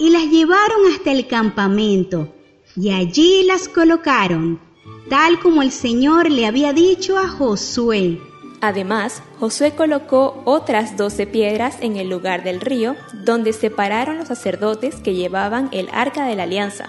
y 0.00 0.10
las 0.10 0.24
llevaron 0.28 0.92
hasta 0.92 1.12
el 1.12 1.28
campamento, 1.28 2.34
y 2.74 2.90
allí 2.90 3.44
las 3.44 3.68
colocaron, 3.68 4.58
tal 5.08 5.38
como 5.38 5.62
el 5.62 5.70
Señor 5.70 6.32
le 6.32 6.46
había 6.46 6.72
dicho 6.72 7.16
a 7.16 7.28
Josué. 7.28 8.18
Además, 8.60 9.22
Josué 9.38 9.74
colocó 9.76 10.42
otras 10.44 10.96
doce 10.96 11.26
piedras 11.26 11.76
en 11.80 11.96
el 11.96 12.08
lugar 12.08 12.42
del 12.42 12.60
río, 12.60 12.96
donde 13.24 13.52
separaron 13.52 14.18
los 14.18 14.28
sacerdotes 14.28 14.96
que 14.96 15.14
llevaban 15.14 15.68
el 15.72 15.88
arca 15.92 16.26
de 16.26 16.36
la 16.36 16.44
alianza. 16.44 16.88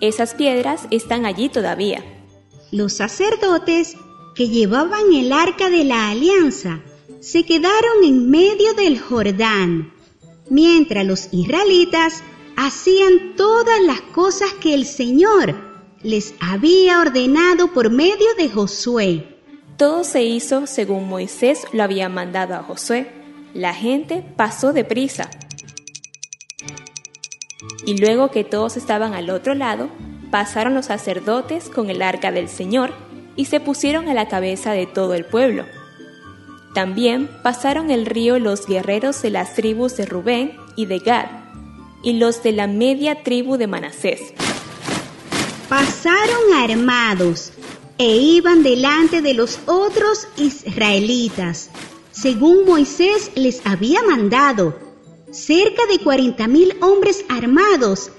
Esas 0.00 0.34
piedras 0.34 0.86
están 0.90 1.24
allí 1.24 1.48
todavía. 1.48 2.04
Los 2.70 2.94
sacerdotes 2.94 3.96
que 4.34 4.48
llevaban 4.48 5.12
el 5.12 5.32
arca 5.32 5.70
de 5.70 5.84
la 5.84 6.10
alianza 6.10 6.80
se 7.20 7.44
quedaron 7.44 8.04
en 8.04 8.30
medio 8.30 8.74
del 8.74 9.00
Jordán, 9.00 9.94
mientras 10.50 11.06
los 11.06 11.28
israelitas 11.32 12.22
hacían 12.56 13.34
todas 13.36 13.80
las 13.82 14.00
cosas 14.00 14.52
que 14.54 14.74
el 14.74 14.84
Señor 14.84 15.54
les 16.02 16.34
había 16.40 17.00
ordenado 17.00 17.72
por 17.72 17.90
medio 17.90 18.34
de 18.36 18.50
Josué. 18.50 19.33
Todo 19.76 20.04
se 20.04 20.22
hizo 20.22 20.68
según 20.68 21.08
Moisés 21.08 21.66
lo 21.72 21.82
había 21.82 22.08
mandado 22.08 22.54
a 22.54 22.62
Josué. 22.62 23.10
La 23.54 23.74
gente 23.74 24.24
pasó 24.36 24.72
deprisa. 24.72 25.30
Y 27.84 27.98
luego 27.98 28.30
que 28.30 28.44
todos 28.44 28.76
estaban 28.76 29.14
al 29.14 29.30
otro 29.30 29.54
lado, 29.54 29.88
pasaron 30.30 30.74
los 30.74 30.86
sacerdotes 30.86 31.68
con 31.68 31.90
el 31.90 32.02
arca 32.02 32.30
del 32.30 32.48
Señor 32.48 32.92
y 33.36 33.46
se 33.46 33.58
pusieron 33.58 34.08
a 34.08 34.14
la 34.14 34.28
cabeza 34.28 34.72
de 34.72 34.86
todo 34.86 35.14
el 35.14 35.24
pueblo. 35.24 35.64
También 36.72 37.28
pasaron 37.42 37.90
el 37.90 38.06
río 38.06 38.38
los 38.38 38.66
guerreros 38.66 39.22
de 39.22 39.30
las 39.30 39.54
tribus 39.54 39.96
de 39.96 40.06
Rubén 40.06 40.56
y 40.76 40.86
de 40.86 40.98
Gad, 40.98 41.26
y 42.02 42.14
los 42.14 42.42
de 42.42 42.52
la 42.52 42.66
media 42.66 43.22
tribu 43.22 43.56
de 43.56 43.66
Manasés. 43.66 44.20
Pasaron 45.68 46.52
armados 46.56 47.52
e 47.98 48.16
iban 48.16 48.62
delante 48.62 49.22
de 49.22 49.34
los 49.34 49.58
otros 49.66 50.26
israelitas, 50.36 51.70
según 52.10 52.64
Moisés 52.64 53.30
les 53.34 53.64
había 53.66 54.02
mandado, 54.02 54.78
cerca 55.30 55.86
de 55.86 55.98
cuarenta 55.98 56.46
mil 56.46 56.76
hombres 56.80 57.24
armados 57.28 58.10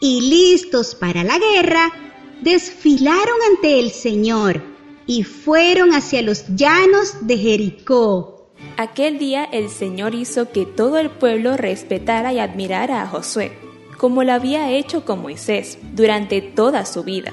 y 0.00 0.20
listos 0.22 0.94
para 0.94 1.24
la 1.24 1.38
guerra, 1.38 1.92
desfilaron 2.42 3.36
ante 3.50 3.78
el 3.80 3.90
Señor 3.90 4.60
y 5.06 5.22
fueron 5.22 5.94
hacia 5.94 6.22
los 6.22 6.44
llanos 6.56 7.26
de 7.26 7.38
Jericó. 7.38 8.50
Aquel 8.76 9.18
día 9.18 9.44
el 9.44 9.68
Señor 9.70 10.14
hizo 10.14 10.50
que 10.50 10.66
todo 10.66 10.98
el 10.98 11.10
pueblo 11.10 11.56
respetara 11.56 12.32
y 12.32 12.38
admirara 12.38 13.02
a 13.02 13.06
Josué, 13.06 13.52
como 13.98 14.24
lo 14.24 14.32
había 14.32 14.72
hecho 14.72 15.04
con 15.04 15.22
Moisés 15.22 15.78
durante 15.94 16.40
toda 16.40 16.86
su 16.86 17.04
vida. 17.04 17.32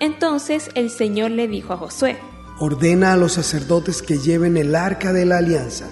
Entonces 0.00 0.70
el 0.74 0.90
Señor 0.90 1.30
le 1.32 1.48
dijo 1.48 1.72
a 1.72 1.76
Josué, 1.76 2.18
Ordena 2.60 3.12
a 3.12 3.16
los 3.16 3.32
sacerdotes 3.32 4.02
que 4.02 4.18
lleven 4.18 4.56
el 4.56 4.74
arca 4.74 5.12
de 5.12 5.24
la 5.24 5.38
alianza, 5.38 5.88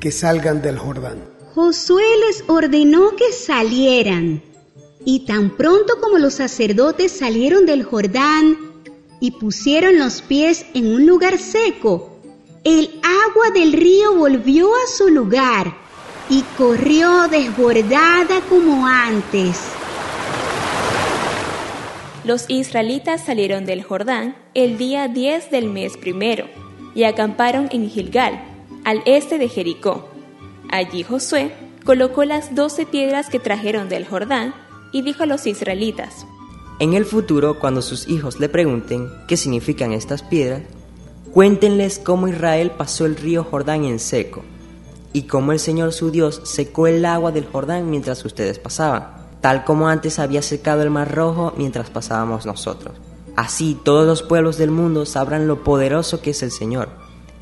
que 0.00 0.12
salgan 0.12 0.60
del 0.60 0.78
Jordán. 0.78 1.24
Josué 1.54 2.04
les 2.26 2.44
ordenó 2.46 3.16
que 3.16 3.32
salieran. 3.32 4.42
Y 5.04 5.20
tan 5.20 5.56
pronto 5.56 5.98
como 6.00 6.18
los 6.18 6.34
sacerdotes 6.34 7.12
salieron 7.12 7.64
del 7.64 7.84
Jordán 7.84 8.58
y 9.18 9.32
pusieron 9.32 9.98
los 9.98 10.20
pies 10.20 10.66
en 10.74 10.92
un 10.94 11.06
lugar 11.06 11.38
seco, 11.38 12.18
el 12.64 13.00
agua 13.02 13.50
del 13.54 13.72
río 13.72 14.14
volvió 14.16 14.68
a 14.74 14.86
su 14.86 15.08
lugar 15.08 15.74
y 16.28 16.42
corrió 16.58 17.28
desbordada 17.28 18.40
como 18.48 18.86
antes. 18.86 19.56
Los 22.30 22.44
israelitas 22.46 23.24
salieron 23.24 23.66
del 23.66 23.82
Jordán 23.82 24.36
el 24.54 24.78
día 24.78 25.08
10 25.08 25.50
del 25.50 25.68
mes 25.68 25.96
primero 25.96 26.46
y 26.94 27.02
acamparon 27.02 27.68
en 27.72 27.90
Gilgal, 27.90 28.40
al 28.84 29.02
este 29.04 29.36
de 29.36 29.48
Jericó. 29.48 30.08
Allí 30.70 31.02
Josué 31.02 31.52
colocó 31.84 32.24
las 32.24 32.54
doce 32.54 32.86
piedras 32.86 33.30
que 33.30 33.40
trajeron 33.40 33.88
del 33.88 34.06
Jordán 34.06 34.54
y 34.92 35.02
dijo 35.02 35.24
a 35.24 35.26
los 35.26 35.44
israelitas, 35.48 36.24
En 36.78 36.94
el 36.94 37.04
futuro, 37.04 37.58
cuando 37.58 37.82
sus 37.82 38.06
hijos 38.08 38.38
le 38.38 38.48
pregunten 38.48 39.10
qué 39.26 39.36
significan 39.36 39.90
estas 39.90 40.22
piedras, 40.22 40.62
cuéntenles 41.32 41.98
cómo 41.98 42.28
Israel 42.28 42.70
pasó 42.70 43.06
el 43.06 43.16
río 43.16 43.42
Jordán 43.42 43.84
en 43.84 43.98
seco 43.98 44.44
y 45.12 45.22
cómo 45.22 45.50
el 45.50 45.58
Señor 45.58 45.92
su 45.92 46.12
Dios 46.12 46.42
secó 46.44 46.86
el 46.86 47.04
agua 47.06 47.32
del 47.32 47.46
Jordán 47.46 47.90
mientras 47.90 48.24
ustedes 48.24 48.60
pasaban 48.60 49.19
tal 49.40 49.64
como 49.64 49.88
antes 49.88 50.18
había 50.18 50.42
secado 50.42 50.82
el 50.82 50.90
mar 50.90 51.14
rojo 51.14 51.52
mientras 51.56 51.90
pasábamos 51.90 52.46
nosotros. 52.46 52.96
Así 53.36 53.78
todos 53.84 54.06
los 54.06 54.22
pueblos 54.22 54.58
del 54.58 54.70
mundo 54.70 55.06
sabrán 55.06 55.48
lo 55.48 55.64
poderoso 55.64 56.20
que 56.20 56.30
es 56.30 56.42
el 56.42 56.50
Señor, 56.50 56.88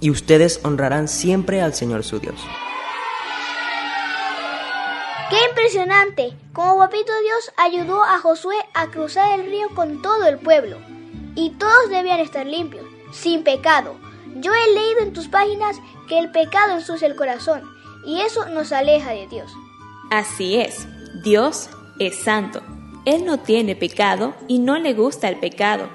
y 0.00 0.10
ustedes 0.10 0.60
honrarán 0.62 1.08
siempre 1.08 1.60
al 1.60 1.74
Señor 1.74 2.04
su 2.04 2.20
Dios. 2.20 2.36
¡Qué 5.30 5.36
impresionante! 5.50 6.36
Como 6.52 6.78
papito 6.78 7.12
Dios 7.22 7.52
ayudó 7.56 8.02
a 8.02 8.18
Josué 8.18 8.56
a 8.74 8.86
cruzar 8.86 9.38
el 9.38 9.46
río 9.46 9.68
con 9.74 10.00
todo 10.00 10.26
el 10.26 10.38
pueblo. 10.38 10.78
Y 11.34 11.50
todos 11.50 11.90
debían 11.90 12.20
estar 12.20 12.46
limpios, 12.46 12.86
sin 13.12 13.44
pecado. 13.44 13.94
Yo 14.36 14.52
he 14.54 14.74
leído 14.74 15.00
en 15.00 15.12
tus 15.12 15.28
páginas 15.28 15.76
que 16.08 16.18
el 16.18 16.30
pecado 16.30 16.74
ensucia 16.74 17.06
el 17.06 17.16
corazón, 17.16 17.62
y 18.06 18.22
eso 18.22 18.48
nos 18.48 18.72
aleja 18.72 19.10
de 19.10 19.26
Dios. 19.26 19.52
Así 20.10 20.56
es, 20.56 20.86
Dios 21.22 21.68
es 21.98 22.16
santo. 22.16 22.62
Él 23.04 23.24
no 23.24 23.40
tiene 23.40 23.76
pecado 23.76 24.34
y 24.48 24.58
no 24.58 24.78
le 24.78 24.94
gusta 24.94 25.28
el 25.28 25.38
pecado. 25.38 25.88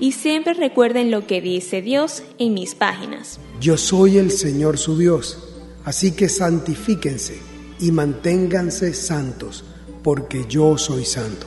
Y 0.00 0.12
siempre 0.12 0.54
recuerden 0.54 1.10
lo 1.10 1.26
que 1.26 1.40
dice 1.40 1.82
Dios 1.82 2.22
en 2.38 2.54
mis 2.54 2.74
páginas. 2.74 3.38
Yo 3.60 3.76
soy 3.76 4.18
el 4.18 4.30
Señor 4.30 4.78
su 4.78 4.98
Dios, 4.98 5.38
así 5.84 6.12
que 6.12 6.28
santifíquense 6.28 7.40
y 7.78 7.92
manténganse 7.92 8.94
santos, 8.94 9.64
porque 10.02 10.44
yo 10.48 10.78
soy 10.78 11.04
santo. 11.04 11.46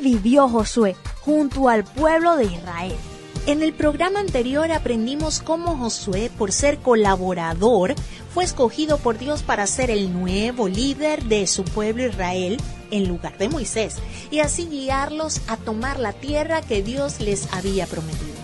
Vivió 0.00 0.48
Josué 0.48 0.96
junto 1.20 1.68
al 1.68 1.84
pueblo 1.84 2.36
de 2.36 2.44
Israel. 2.44 2.94
En 3.46 3.62
el 3.62 3.72
programa 3.72 4.20
anterior 4.20 4.72
aprendimos 4.72 5.40
cómo 5.40 5.76
Josué, 5.76 6.30
por 6.36 6.50
ser 6.50 6.78
colaborador, 6.78 7.94
fue 8.34 8.44
escogido 8.44 8.98
por 8.98 9.18
Dios 9.18 9.42
para 9.42 9.66
ser 9.66 9.90
el 9.90 10.12
nuevo 10.12 10.68
líder 10.68 11.24
de 11.24 11.46
su 11.46 11.64
pueblo 11.64 12.06
Israel 12.06 12.58
en 12.90 13.08
lugar 13.08 13.38
de 13.38 13.48
Moisés 13.48 13.96
y 14.30 14.40
así 14.40 14.66
guiarlos 14.66 15.40
a 15.46 15.56
tomar 15.56 15.98
la 16.00 16.12
tierra 16.12 16.60
que 16.60 16.82
Dios 16.82 17.20
les 17.20 17.52
había 17.52 17.86
prometido. 17.86 18.34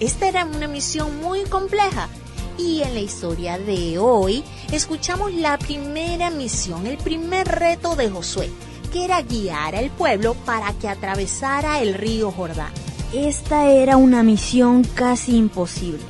Esta 0.00 0.28
era 0.28 0.44
una 0.44 0.66
misión 0.66 1.20
muy 1.20 1.42
compleja 1.42 2.08
y 2.56 2.82
en 2.82 2.94
la 2.94 3.00
historia 3.00 3.58
de 3.58 3.98
hoy 3.98 4.42
escuchamos 4.72 5.32
la 5.34 5.58
primera 5.58 6.30
misión, 6.30 6.86
el 6.86 6.98
primer 6.98 7.46
reto 7.46 7.94
de 7.96 8.10
Josué, 8.10 8.50
que 8.88 9.04
era 9.04 9.22
guiar 9.22 9.74
al 9.74 9.90
pueblo 9.90 10.34
para 10.44 10.72
que 10.74 10.88
atravesara 10.88 11.80
el 11.80 11.94
río 11.94 12.30
Jordán. 12.30 12.72
Esta 13.12 13.68
era 13.68 13.96
una 13.96 14.22
misión 14.22 14.84
casi 14.84 15.36
imposible. 15.36 16.00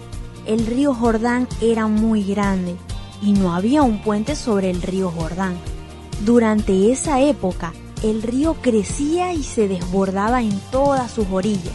El 0.46 0.66
río 0.66 0.94
Jordán 0.94 1.46
era 1.60 1.86
muy 1.86 2.24
grande 2.24 2.76
y 3.22 3.32
no 3.32 3.54
había 3.54 3.82
un 3.82 4.02
puente 4.02 4.34
sobre 4.34 4.70
el 4.70 4.82
río 4.82 5.10
Jordán. 5.10 5.56
Durante 6.24 6.90
esa 6.90 7.20
época, 7.20 7.72
el 8.02 8.22
río 8.22 8.54
crecía 8.54 9.32
y 9.32 9.42
se 9.42 9.68
desbordaba 9.68 10.42
en 10.42 10.58
todas 10.70 11.10
sus 11.10 11.26
orillas. 11.30 11.74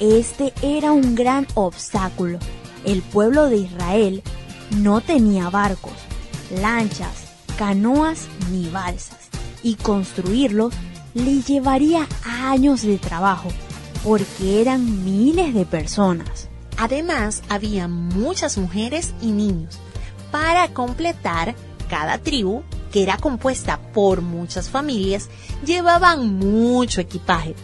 Este 0.00 0.52
era 0.62 0.92
un 0.92 1.14
gran 1.14 1.46
obstáculo. 1.54 2.38
El 2.84 3.02
pueblo 3.02 3.48
de 3.48 3.58
Israel 3.58 4.22
no 4.78 5.00
tenía 5.00 5.50
barcos, 5.50 5.92
lanchas, 6.60 7.26
canoas 7.58 8.26
ni 8.50 8.68
balsas, 8.68 9.29
y 9.62 9.74
construirlos 9.74 10.74
le 11.14 11.42
llevaría 11.42 12.06
años 12.24 12.82
de 12.82 12.98
trabajo, 12.98 13.48
porque 14.04 14.60
eran 14.60 15.04
miles 15.04 15.54
de 15.54 15.64
personas. 15.64 16.48
Además, 16.76 17.42
había 17.48 17.88
muchas 17.88 18.56
mujeres 18.56 19.12
y 19.20 19.32
niños. 19.32 19.78
Para 20.30 20.72
completar, 20.72 21.54
cada 21.88 22.18
tribu, 22.18 22.62
que 22.92 23.02
era 23.02 23.18
compuesta 23.18 23.80
por 23.92 24.22
muchas 24.22 24.70
familias, 24.70 25.28
llevaban 25.64 26.38
mucho 26.38 27.00
equipaje. 27.00 27.54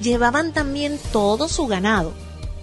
Llevaban 0.00 0.52
también 0.52 0.98
todo 1.12 1.48
su 1.48 1.66
ganado. 1.66 2.12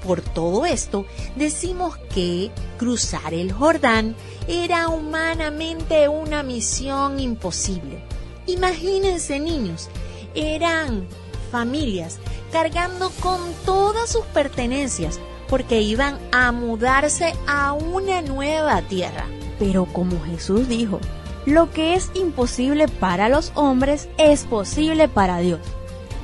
Por 0.06 0.22
todo 0.22 0.65
esto, 0.65 1.06
decimos 1.36 1.96
que 2.13 2.52
cruzar 2.78 3.34
el 3.34 3.54
Jordán 3.54 4.15
era 4.48 4.89
humanamente 4.89 6.10
una 6.10 6.43
misión 6.43 7.19
imposible. 7.19 8.04
Imagínense 8.45 9.39
niños, 9.39 9.89
eran 10.36 11.08
familias 11.51 12.19
cargando 12.51 13.10
con 13.21 13.39
todas 13.65 14.12
sus 14.12 14.25
pertenencias 14.25 15.19
porque 15.47 15.82
iban 15.82 16.17
a 16.32 16.51
mudarse 16.51 17.34
a 17.47 17.73
una 17.73 18.21
nueva 18.21 18.82
tierra. 18.82 19.25
Pero 19.60 19.86
como 19.86 20.19
Jesús 20.23 20.67
dijo, 20.67 20.99
lo 21.45 21.71
que 21.71 21.95
es 21.95 22.10
imposible 22.15 22.88
para 22.88 23.29
los 23.29 23.51
hombres 23.56 24.08
es 24.17 24.45
posible 24.45 25.08
para 25.08 25.39
Dios. 25.39 25.60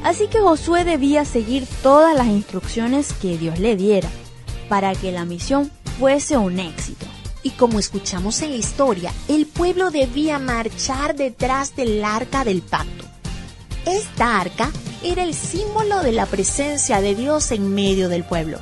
Así 0.03 0.27
que 0.27 0.39
Josué 0.39 0.86
debía 0.86 1.25
seguir 1.25 1.67
todas 1.84 2.15
las 2.15 2.27
instrucciones 2.27 3.12
que 3.13 3.38
Dios 3.38 3.60
le 3.60 3.75
diera 3.75 4.10
para 4.69 4.95
que 4.95 5.12
la 5.12 5.25
misión 5.25 5.69
fuese 5.99 6.38
un 6.38 6.60
éxito. 6.60 7.05
Y 7.41 7.52
como 7.52 7.80
escuchamos 7.80 8.41
en 8.41 8.52
la 8.52 8.58
historia, 8.58 9.13
el 9.28 9.45
pueblo 9.45 9.91
debía 9.91 10.39
marchar 10.39 11.15
detrás 11.15 11.75
del 11.75 12.04
arca 12.04 12.43
del 12.43 12.62
pacto. 12.62 13.06
Esta 13.86 14.41
arca 14.41 14.71
era 15.04 15.23
el 15.23 15.34
símbolo 15.34 16.02
de 16.02 16.12
la 16.12 16.25
presencia 16.25 16.99
de 17.02 17.15
Dios 17.15 17.52
en 17.52 17.73
medio 17.73 18.10
del 18.10 18.23
pueblo. 18.23 18.60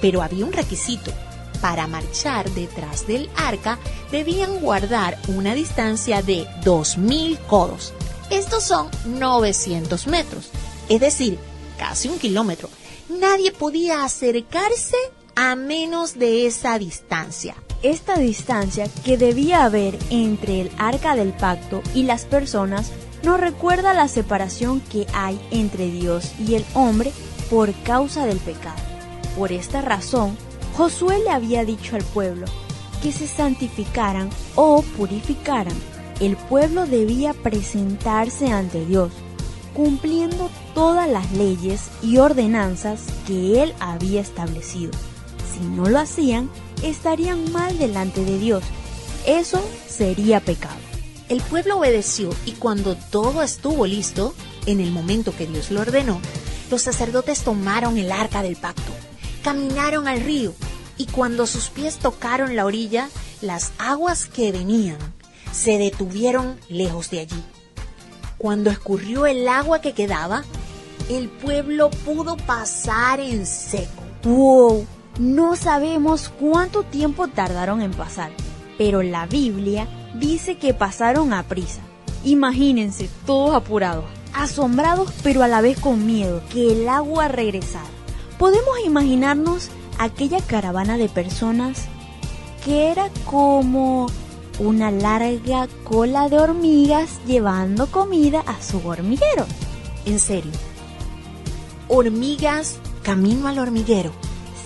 Pero 0.00 0.22
había 0.22 0.44
un 0.44 0.52
requisito. 0.52 1.12
Para 1.60 1.86
marchar 1.86 2.48
detrás 2.50 3.06
del 3.06 3.28
arca 3.36 3.78
debían 4.10 4.60
guardar 4.60 5.18
una 5.28 5.54
distancia 5.54 6.22
de 6.22 6.46
2.000 6.64 7.38
codos. 7.46 7.92
Estos 8.30 8.62
son 8.62 8.88
900 9.06 10.06
metros, 10.06 10.50
es 10.88 11.00
decir, 11.00 11.38
casi 11.78 12.08
un 12.08 12.18
kilómetro. 12.18 12.70
Nadie 13.08 13.50
podía 13.50 14.04
acercarse 14.04 14.96
a 15.34 15.56
menos 15.56 16.18
de 16.18 16.46
esa 16.46 16.78
distancia. 16.78 17.56
Esta 17.82 18.18
distancia 18.18 18.88
que 19.06 19.16
debía 19.16 19.64
haber 19.64 19.98
entre 20.10 20.60
el 20.60 20.70
arca 20.76 21.16
del 21.16 21.32
pacto 21.32 21.80
y 21.94 22.02
las 22.02 22.26
personas 22.26 22.92
nos 23.22 23.40
recuerda 23.40 23.94
la 23.94 24.06
separación 24.06 24.80
que 24.80 25.06
hay 25.14 25.40
entre 25.50 25.90
Dios 25.90 26.32
y 26.38 26.56
el 26.56 26.64
hombre 26.74 27.10
por 27.48 27.72
causa 27.82 28.26
del 28.26 28.36
pecado. 28.36 28.76
Por 29.34 29.50
esta 29.50 29.80
razón, 29.80 30.36
Josué 30.76 31.20
le 31.24 31.30
había 31.30 31.64
dicho 31.64 31.96
al 31.96 32.04
pueblo 32.04 32.44
que 33.02 33.12
se 33.12 33.26
santificaran 33.26 34.28
o 34.56 34.82
purificaran. 34.98 35.76
El 36.20 36.36
pueblo 36.36 36.84
debía 36.84 37.32
presentarse 37.32 38.52
ante 38.52 38.84
Dios, 38.84 39.10
cumpliendo 39.74 40.50
todas 40.74 41.08
las 41.08 41.32
leyes 41.32 41.88
y 42.02 42.18
ordenanzas 42.18 43.06
que 43.26 43.62
él 43.62 43.72
había 43.80 44.20
establecido. 44.20 44.92
Si 45.60 45.66
no 45.66 45.90
lo 45.90 45.98
hacían, 45.98 46.48
estarían 46.82 47.52
mal 47.52 47.78
delante 47.78 48.24
de 48.24 48.38
Dios. 48.38 48.64
Eso 49.26 49.62
sería 49.86 50.40
pecado. 50.40 50.78
El 51.28 51.42
pueblo 51.42 51.76
obedeció 51.76 52.30
y 52.46 52.52
cuando 52.52 52.96
todo 52.96 53.42
estuvo 53.42 53.86
listo, 53.86 54.34
en 54.64 54.80
el 54.80 54.90
momento 54.90 55.36
que 55.36 55.46
Dios 55.46 55.70
lo 55.70 55.82
ordenó, 55.82 56.18
los 56.70 56.80
sacerdotes 56.80 57.42
tomaron 57.42 57.98
el 57.98 58.10
arca 58.10 58.42
del 58.42 58.56
pacto, 58.56 58.90
caminaron 59.44 60.08
al 60.08 60.22
río 60.22 60.54
y 60.96 61.04
cuando 61.04 61.46
sus 61.46 61.68
pies 61.68 61.98
tocaron 61.98 62.56
la 62.56 62.64
orilla, 62.64 63.10
las 63.42 63.72
aguas 63.78 64.24
que 64.24 64.52
venían 64.52 64.96
se 65.52 65.76
detuvieron 65.76 66.58
lejos 66.70 67.10
de 67.10 67.20
allí. 67.20 67.42
Cuando 68.38 68.70
escurrió 68.70 69.26
el 69.26 69.46
agua 69.46 69.82
que 69.82 69.92
quedaba, 69.92 70.42
el 71.10 71.28
pueblo 71.28 71.90
pudo 71.90 72.38
pasar 72.38 73.20
en 73.20 73.44
seco. 73.44 74.02
¡Wow! 74.24 74.86
No 75.20 75.54
sabemos 75.54 76.30
cuánto 76.30 76.82
tiempo 76.82 77.28
tardaron 77.28 77.82
en 77.82 77.90
pasar, 77.90 78.30
pero 78.78 79.02
la 79.02 79.26
Biblia 79.26 79.86
dice 80.14 80.56
que 80.56 80.72
pasaron 80.72 81.34
a 81.34 81.42
prisa. 81.42 81.82
Imagínense, 82.24 83.10
todos 83.26 83.54
apurados, 83.54 84.06
asombrados 84.32 85.12
pero 85.22 85.42
a 85.42 85.46
la 85.46 85.60
vez 85.60 85.78
con 85.78 86.06
miedo 86.06 86.40
que 86.50 86.72
el 86.72 86.88
agua 86.88 87.28
regresara. 87.28 87.84
Podemos 88.38 88.80
imaginarnos 88.82 89.68
aquella 89.98 90.40
caravana 90.40 90.96
de 90.96 91.10
personas 91.10 91.84
que 92.64 92.90
era 92.90 93.10
como 93.26 94.06
una 94.58 94.90
larga 94.90 95.68
cola 95.84 96.30
de 96.30 96.38
hormigas 96.38 97.20
llevando 97.26 97.88
comida 97.88 98.42
a 98.46 98.62
su 98.62 98.78
hormiguero. 98.88 99.44
En 100.06 100.18
serio. 100.18 100.52
Hormigas 101.88 102.78
camino 103.02 103.48
al 103.48 103.58
hormiguero. 103.58 104.12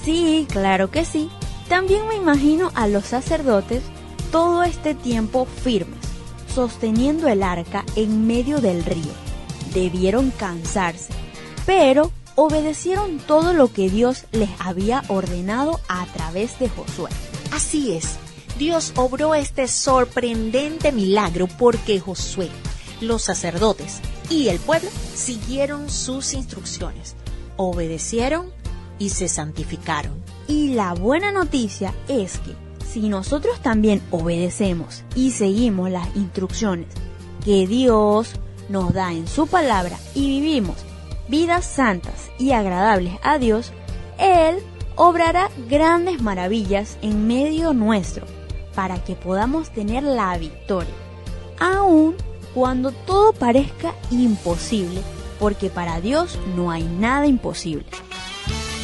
Sí, 0.05 0.47
claro 0.51 0.91
que 0.91 1.05
sí. 1.05 1.31
También 1.69 2.07
me 2.07 2.17
imagino 2.17 2.71
a 2.75 2.87
los 2.89 3.07
sacerdotes 3.07 3.83
todo 4.31 4.63
este 4.63 4.95
tiempo 4.95 5.47
firmes, 5.47 6.01
sosteniendo 6.55 7.29
el 7.29 7.43
arca 7.43 7.85
en 7.97 8.27
medio 8.27 8.61
del 8.61 8.85
río. 8.85 9.13
Debieron 9.73 10.31
cansarse, 10.31 11.13
pero 11.65 12.13
obedecieron 12.35 13.19
todo 13.19 13.55
lo 13.55 13.73
que 13.73 13.89
Dios 13.89 14.25
les 14.33 14.51
había 14.59 15.03
ordenado 15.09 15.81
a 15.89 16.05
través 16.07 16.59
de 16.59 16.69
Josué. 16.69 17.11
Así 17.53 17.93
es, 17.93 18.17
Dios 18.59 18.93
obró 18.97 19.35
este 19.35 19.69
sorprendente 19.69 20.93
milagro 20.93 21.49
porque 21.59 21.99
Josué, 21.99 22.51
los 23.01 23.23
sacerdotes 23.23 24.01
y 24.29 24.49
el 24.49 24.59
pueblo 24.59 24.91
siguieron 25.15 25.89
sus 25.89 26.35
instrucciones, 26.35 27.17
obedecieron 27.57 28.53
y 28.99 29.11
se 29.11 29.29
santificaron. 29.29 30.13
Y 30.47 30.75
la 30.75 30.95
buena 30.95 31.33
noticia 31.33 31.95
es 32.09 32.39
que 32.39 32.55
si 32.85 33.09
nosotros 33.09 33.61
también 33.61 34.03
obedecemos 34.11 35.03
y 35.17 35.33
seguimos 35.33 35.91
las 35.91 36.15
instrucciones 36.15 36.87
que 37.45 37.67
Dios 37.67 38.35
nos 38.69 38.93
da 38.93 39.13
en 39.13 39.27
su 39.27 39.47
palabra 39.47 39.99
y 40.15 40.29
vivimos 40.29 40.77
vidas 41.29 41.65
santas 41.65 42.31
y 42.39 42.53
agradables 42.53 43.15
a 43.23 43.39
Dios, 43.39 43.73
Él 44.19 44.57
obrará 44.97 45.51
grandes 45.69 46.23
maravillas 46.23 46.97
en 47.03 47.27
medio 47.27 47.73
nuestro 47.73 48.27
para 48.75 49.03
que 49.03 49.15
podamos 49.15 49.71
tener 49.71 50.03
la 50.03 50.37
victoria, 50.39 50.95
aun 51.59 52.15
cuando 52.55 52.93
todo 52.93 53.33
parezca 53.33 53.95
imposible, 54.11 55.01
porque 55.39 55.71
para 55.71 56.01
Dios 56.01 56.39
no 56.57 56.71
hay 56.71 56.85
nada 56.85 57.27
imposible. 57.27 57.87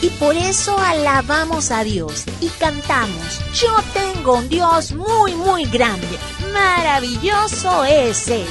Y 0.03 0.09
por 0.11 0.35
eso 0.35 0.79
alabamos 0.79 1.71
a 1.71 1.85
Dios 1.85 2.25
y 2.41 2.49
cantamos, 2.49 3.41
yo 3.55 3.69
tengo 3.93 4.39
un 4.39 4.49
Dios 4.49 4.93
muy, 4.93 5.35
muy 5.35 5.65
grande, 5.67 6.19
maravilloso 6.53 7.85
es 7.85 8.29
Él. 8.29 8.47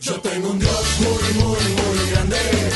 Yo 0.00 0.20
tengo 0.20 0.50
un 0.50 0.58
Dios 0.58 1.00
muy, 1.00 1.44
muy, 1.44 1.58
muy 1.74 2.10
grande. 2.10 2.69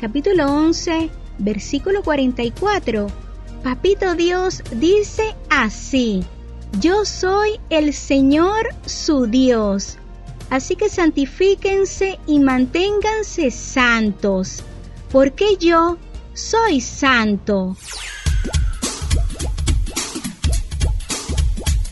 Capítulo 0.00 0.46
11, 0.46 1.08
versículo 1.38 2.02
44. 2.02 3.06
Papito 3.62 4.14
Dios 4.16 4.62
dice 4.72 5.36
así, 5.48 6.24
yo 6.80 7.04
soy 7.04 7.60
el 7.70 7.94
Señor 7.94 8.66
su 8.84 9.26
Dios. 9.26 9.98
Así 10.50 10.74
que 10.74 10.88
santifíquense 10.88 12.18
y 12.26 12.40
manténganse 12.40 13.52
santos, 13.52 14.62
porque 15.12 15.56
yo 15.56 15.98
soy 16.34 16.80
santo. 16.80 17.76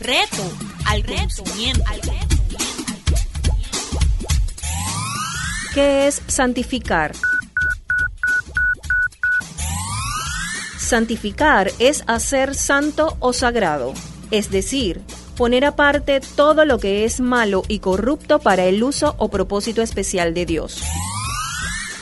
Reto 0.01 0.43
al 0.85 1.01
reto, 1.03 1.43
bien, 1.55 1.81
al 1.87 2.01
reto. 2.01 2.30
¿Qué 5.73 6.07
es 6.07 6.21
santificar? 6.27 7.13
Santificar 10.77 11.71
es 11.79 12.03
hacer 12.07 12.55
santo 12.55 13.15
o 13.21 13.31
sagrado, 13.31 13.93
es 14.31 14.51
decir, 14.51 15.01
poner 15.37 15.63
aparte 15.63 16.19
todo 16.19 16.65
lo 16.65 16.77
que 16.77 17.05
es 17.05 17.21
malo 17.21 17.63
y 17.69 17.79
corrupto 17.79 18.39
para 18.39 18.65
el 18.65 18.83
uso 18.83 19.15
o 19.17 19.29
propósito 19.29 19.81
especial 19.81 20.33
de 20.33 20.45
Dios. 20.45 20.83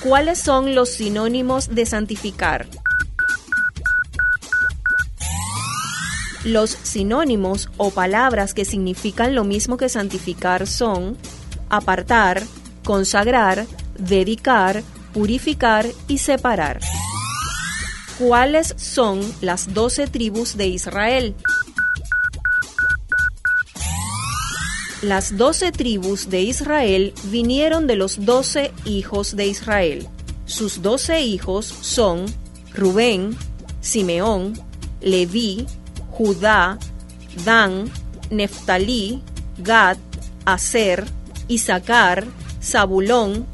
¿Cuáles 0.02 0.40
son 0.40 0.74
los 0.74 0.90
sinónimos 0.90 1.76
de 1.76 1.86
santificar? 1.86 2.66
Los 6.44 6.72
sinónimos 6.72 7.70
o 7.78 7.92
palabras 7.92 8.56
que 8.56 8.66
significan 8.66 9.36
lo 9.36 9.44
mismo 9.44 9.78
que 9.78 9.90
santificar 9.90 10.66
son 10.66 11.18
apartar, 11.70 12.42
consagrar, 12.90 13.68
dedicar, 14.00 14.82
purificar 15.14 15.86
y 16.08 16.18
separar. 16.18 16.80
¿Cuáles 18.18 18.74
son 18.78 19.22
las 19.42 19.76
doce 19.76 20.08
tribus 20.08 20.58
de 20.58 20.70
Israel? 20.70 21.36
Las 25.04 25.38
doce 25.38 25.72
tribus 25.72 26.32
de 26.32 26.42
Israel 26.42 27.14
vinieron 27.26 27.86
de 27.86 27.96
los 27.96 28.26
doce 28.26 28.72
hijos 28.86 29.36
de 29.36 29.46
Israel. 29.46 30.08
Sus 30.48 30.82
doce 30.82 31.22
hijos 31.22 31.68
son 31.68 32.26
Rubén, 32.74 33.38
Simeón, 33.82 34.60
Leví, 35.00 35.68
Judá, 36.10 36.80
Dan, 37.46 37.92
Neftalí, 38.32 39.22
Gad, 39.60 39.98
Aser, 40.44 41.06
Isaacar, 41.48 42.26
Zabulón, 42.62 43.46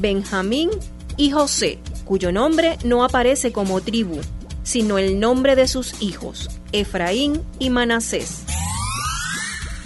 Benjamín 0.00 0.70
y 1.16 1.30
José, 1.30 1.78
cuyo 2.04 2.32
nombre 2.32 2.78
no 2.84 3.04
aparece 3.04 3.52
como 3.52 3.80
tribu, 3.80 4.20
sino 4.62 4.98
el 4.98 5.20
nombre 5.20 5.56
de 5.56 5.68
sus 5.68 6.00
hijos, 6.00 6.50
Efraín 6.72 7.42
y 7.58 7.70
Manasés. 7.70 8.44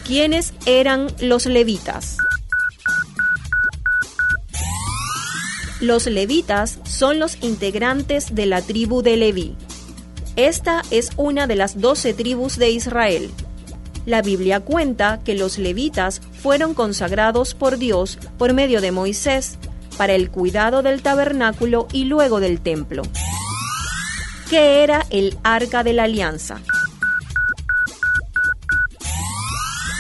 ¿Quiénes 0.07 0.55
eran 0.65 1.09
los 1.21 1.47
levitas? 1.47 2.17
Los 5.81 6.07
levitas 6.07 6.79
son 6.85 7.19
los 7.19 7.39
integrantes 7.43 8.35
de 8.35 8.47
la 8.47 8.63
tribu 8.63 9.03
de 9.03 9.17
Leví. 9.17 9.55
Esta 10.35 10.83
es 10.91 11.11
una 11.17 11.47
de 11.47 11.55
las 11.55 11.81
doce 11.81 12.15
tribus 12.15 12.57
de 12.57 12.71
Israel. 12.71 13.31
La 14.09 14.23
Biblia 14.23 14.61
cuenta 14.61 15.21
que 15.23 15.35
los 15.35 15.59
levitas 15.59 16.23
fueron 16.41 16.73
consagrados 16.73 17.53
por 17.53 17.77
Dios 17.77 18.19
por 18.39 18.55
medio 18.55 18.81
de 18.81 18.91
Moisés 18.91 19.59
para 19.99 20.15
el 20.15 20.31
cuidado 20.31 20.81
del 20.81 21.03
tabernáculo 21.03 21.89
y 21.93 22.05
luego 22.05 22.41
del 22.41 22.63
templo. 22.63 23.03
¿Qué 24.49 24.83
era 24.83 25.05
el 25.11 25.37
arca 25.43 25.85
de 25.85 25.93
la 25.93 26.05
alianza? 26.05 26.63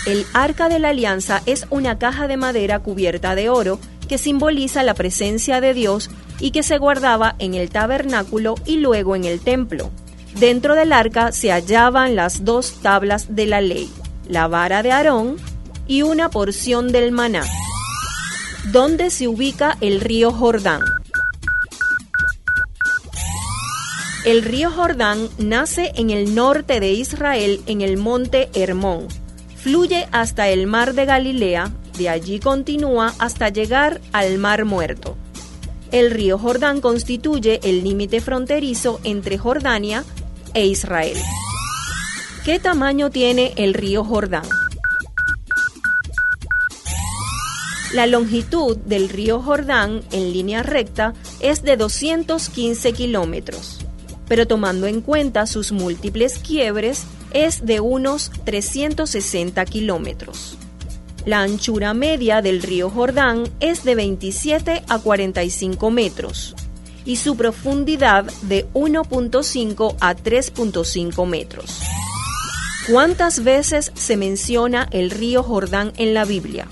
El 0.06 0.24
arca 0.32 0.70
de 0.70 0.78
la 0.78 0.88
alianza 0.88 1.42
es 1.44 1.66
una 1.68 1.98
caja 1.98 2.28
de 2.28 2.38
madera 2.38 2.78
cubierta 2.78 3.34
de 3.34 3.50
oro 3.50 3.78
que 4.08 4.16
simboliza 4.16 4.84
la 4.84 4.94
presencia 4.94 5.60
de 5.60 5.74
Dios 5.74 6.08
y 6.40 6.52
que 6.52 6.62
se 6.62 6.78
guardaba 6.78 7.36
en 7.40 7.52
el 7.52 7.68
tabernáculo 7.68 8.54
y 8.64 8.78
luego 8.78 9.16
en 9.16 9.24
el 9.24 9.40
templo. 9.40 9.90
Dentro 10.38 10.76
del 10.76 10.92
arca 10.92 11.32
se 11.32 11.50
hallaban 11.50 12.14
las 12.14 12.44
dos 12.44 12.74
tablas 12.80 13.34
de 13.34 13.46
la 13.46 13.60
ley, 13.60 13.90
la 14.28 14.46
vara 14.46 14.84
de 14.84 14.92
Aarón 14.92 15.36
y 15.88 16.02
una 16.02 16.30
porción 16.30 16.92
del 16.92 17.10
maná. 17.10 17.44
¿Dónde 18.70 19.10
se 19.10 19.26
ubica 19.26 19.76
el 19.80 20.00
río 20.00 20.30
Jordán? 20.30 20.82
El 24.24 24.42
río 24.42 24.70
Jordán 24.70 25.28
nace 25.38 25.90
en 25.96 26.10
el 26.10 26.36
norte 26.36 26.78
de 26.78 26.92
Israel 26.92 27.60
en 27.66 27.80
el 27.80 27.96
monte 27.96 28.48
Hermón. 28.54 29.08
Fluye 29.56 30.06
hasta 30.12 30.48
el 30.50 30.68
mar 30.68 30.94
de 30.94 31.04
Galilea, 31.04 31.72
de 31.98 32.10
allí 32.10 32.38
continúa 32.38 33.12
hasta 33.18 33.48
llegar 33.48 34.00
al 34.12 34.38
mar 34.38 34.64
muerto. 34.64 35.16
El 35.90 36.12
río 36.12 36.38
Jordán 36.38 36.80
constituye 36.80 37.58
el 37.64 37.82
límite 37.82 38.20
fronterizo 38.20 39.00
entre 39.02 39.36
Jordania 39.36 40.04
e 40.54 40.66
Israel. 40.66 41.16
¿Qué 42.44 42.58
tamaño 42.58 43.10
tiene 43.10 43.52
el 43.56 43.74
río 43.74 44.04
Jordán? 44.04 44.46
La 47.92 48.06
longitud 48.06 48.76
del 48.76 49.08
río 49.08 49.40
Jordán 49.40 50.02
en 50.12 50.32
línea 50.32 50.62
recta 50.62 51.14
es 51.40 51.62
de 51.62 51.76
215 51.76 52.92
kilómetros, 52.92 53.78
pero 54.28 54.46
tomando 54.46 54.86
en 54.86 55.00
cuenta 55.00 55.46
sus 55.46 55.72
múltiples 55.72 56.38
quiebres 56.38 57.04
es 57.32 57.64
de 57.64 57.80
unos 57.80 58.30
360 58.44 59.64
kilómetros. 59.64 60.56
La 61.24 61.40
anchura 61.40 61.94
media 61.94 62.42
del 62.42 62.62
río 62.62 62.90
Jordán 62.90 63.44
es 63.60 63.84
de 63.84 63.94
27 63.94 64.84
a 64.88 64.98
45 64.98 65.90
metros 65.90 66.54
y 67.08 67.16
su 67.16 67.36
profundidad 67.36 68.26
de 68.42 68.68
1.5 68.74 69.96
a 69.98 70.14
3.5 70.14 71.26
metros. 71.26 71.80
¿Cuántas 72.86 73.42
veces 73.42 73.92
se 73.94 74.18
menciona 74.18 74.86
el 74.90 75.10
río 75.10 75.42
Jordán 75.42 75.94
en 75.96 76.12
la 76.12 76.26
Biblia? 76.26 76.68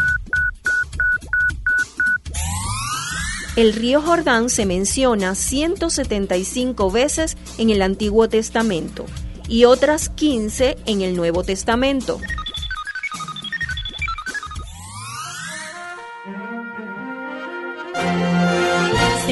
El 3.57 3.73
río 3.73 4.03
Jordán 4.03 4.51
se 4.51 4.67
menciona 4.67 5.35
175 5.35 6.91
veces 6.91 7.39
en 7.57 7.71
el 7.71 7.81
Antiguo 7.81 8.29
Testamento 8.29 9.07
y 9.49 9.65
otras 9.65 10.11
15 10.11 10.77
en 10.85 11.01
el 11.01 11.17
Nuevo 11.17 11.45
Testamento. 11.45 12.21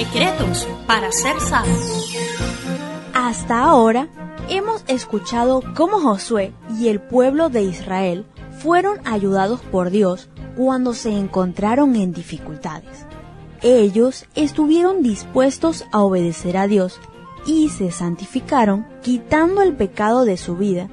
Secretos 0.04 0.68
para 0.86 1.10
ser 1.12 1.40
sabios. 1.40 2.14
Hasta 3.14 3.64
ahora 3.64 4.08
hemos 4.48 4.84
escuchado 4.86 5.62
cómo 5.74 5.98
Josué 5.98 6.52
y 6.78 6.88
el 6.88 7.00
pueblo 7.00 7.48
de 7.48 7.62
Israel 7.62 8.26
fueron 8.58 8.98
ayudados 9.06 9.60
por 9.60 9.90
Dios 9.90 10.28
cuando 10.56 10.92
se 10.92 11.16
encontraron 11.18 11.96
en 11.96 12.12
dificultades. 12.12 13.06
Ellos 13.62 14.26
estuvieron 14.34 15.02
dispuestos 15.02 15.86
a 15.90 16.02
obedecer 16.02 16.58
a 16.58 16.66
Dios 16.66 17.00
y 17.46 17.70
se 17.70 17.90
santificaron 17.90 18.86
quitando 19.02 19.62
el 19.62 19.74
pecado 19.74 20.24
de 20.26 20.36
su 20.36 20.56
vida 20.56 20.88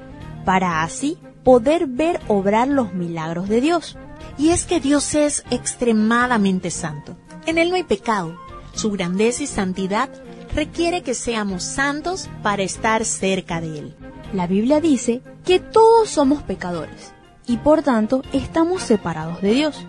para 0.46 0.82
así 0.82 1.18
poder 1.44 1.86
ver 1.86 2.20
obrar 2.28 2.66
los 2.66 2.94
milagros 2.94 3.48
de 3.48 3.60
Dios. 3.60 3.98
Y 4.38 4.50
es 4.50 4.64
que 4.64 4.80
Dios 4.80 5.14
es 5.14 5.44
extremadamente 5.50 6.70
santo. 6.70 7.16
En 7.44 7.58
Él 7.58 7.68
no 7.70 7.76
hay 7.76 7.82
pecado. 7.82 8.41
Su 8.74 8.90
grandeza 8.90 9.42
y 9.42 9.46
santidad 9.46 10.10
requiere 10.54 11.02
que 11.02 11.14
seamos 11.14 11.62
santos 11.62 12.28
para 12.42 12.62
estar 12.62 13.04
cerca 13.04 13.60
de 13.60 13.78
Él. 13.78 13.94
La 14.32 14.46
Biblia 14.46 14.80
dice 14.80 15.20
que 15.44 15.60
todos 15.60 16.08
somos 16.08 16.42
pecadores 16.42 17.12
y 17.46 17.58
por 17.58 17.82
tanto 17.82 18.22
estamos 18.32 18.82
separados 18.82 19.40
de 19.42 19.52
Dios. 19.52 19.86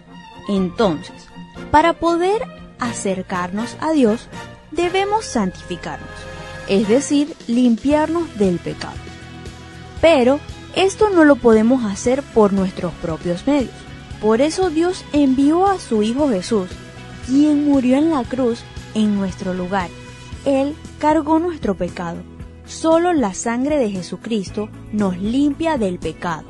Entonces, 0.50 1.16
para 1.72 1.94
poder 1.94 2.44
acercarnos 2.80 3.78
a 3.80 3.92
Dios, 3.92 4.28
debemos 4.72 5.26
santificarnos, 5.26 6.10
es 6.68 6.88
decir, 6.88 7.36
limpiarnos 7.48 8.38
del 8.38 8.60
pecado. 8.60 8.98
Pero 10.02 10.40
esto 10.76 11.10
no 11.10 11.24
lo 11.24 11.36
podemos 11.36 11.86
hacer 11.86 12.24
por 12.24 12.52
nuestros 12.52 12.94
propios 12.96 13.48
medios. 13.48 13.72
Por 14.22 14.42
eso 14.42 14.70
Dios 14.70 15.06
envió 15.14 15.68
a 15.68 15.80
su 15.80 16.04
Hijo 16.04 16.30
Jesús, 16.30 16.70
quien 17.28 17.66
murió 17.66 17.98
en 17.98 18.10
la 18.10 18.24
cruz 18.24 18.64
en 18.96 19.16
nuestro 19.16 19.54
lugar. 19.54 19.90
Él 20.46 20.76
cargó 21.00 21.40
nuestro 21.40 21.76
pecado. 21.76 22.18
Solo 22.66 23.14
la 23.14 23.34
sangre 23.34 23.78
de 23.78 23.92
Jesucristo 23.92 24.70
nos 24.92 25.18
limpia 25.18 25.78
del 25.78 26.00
pecado. 26.00 26.46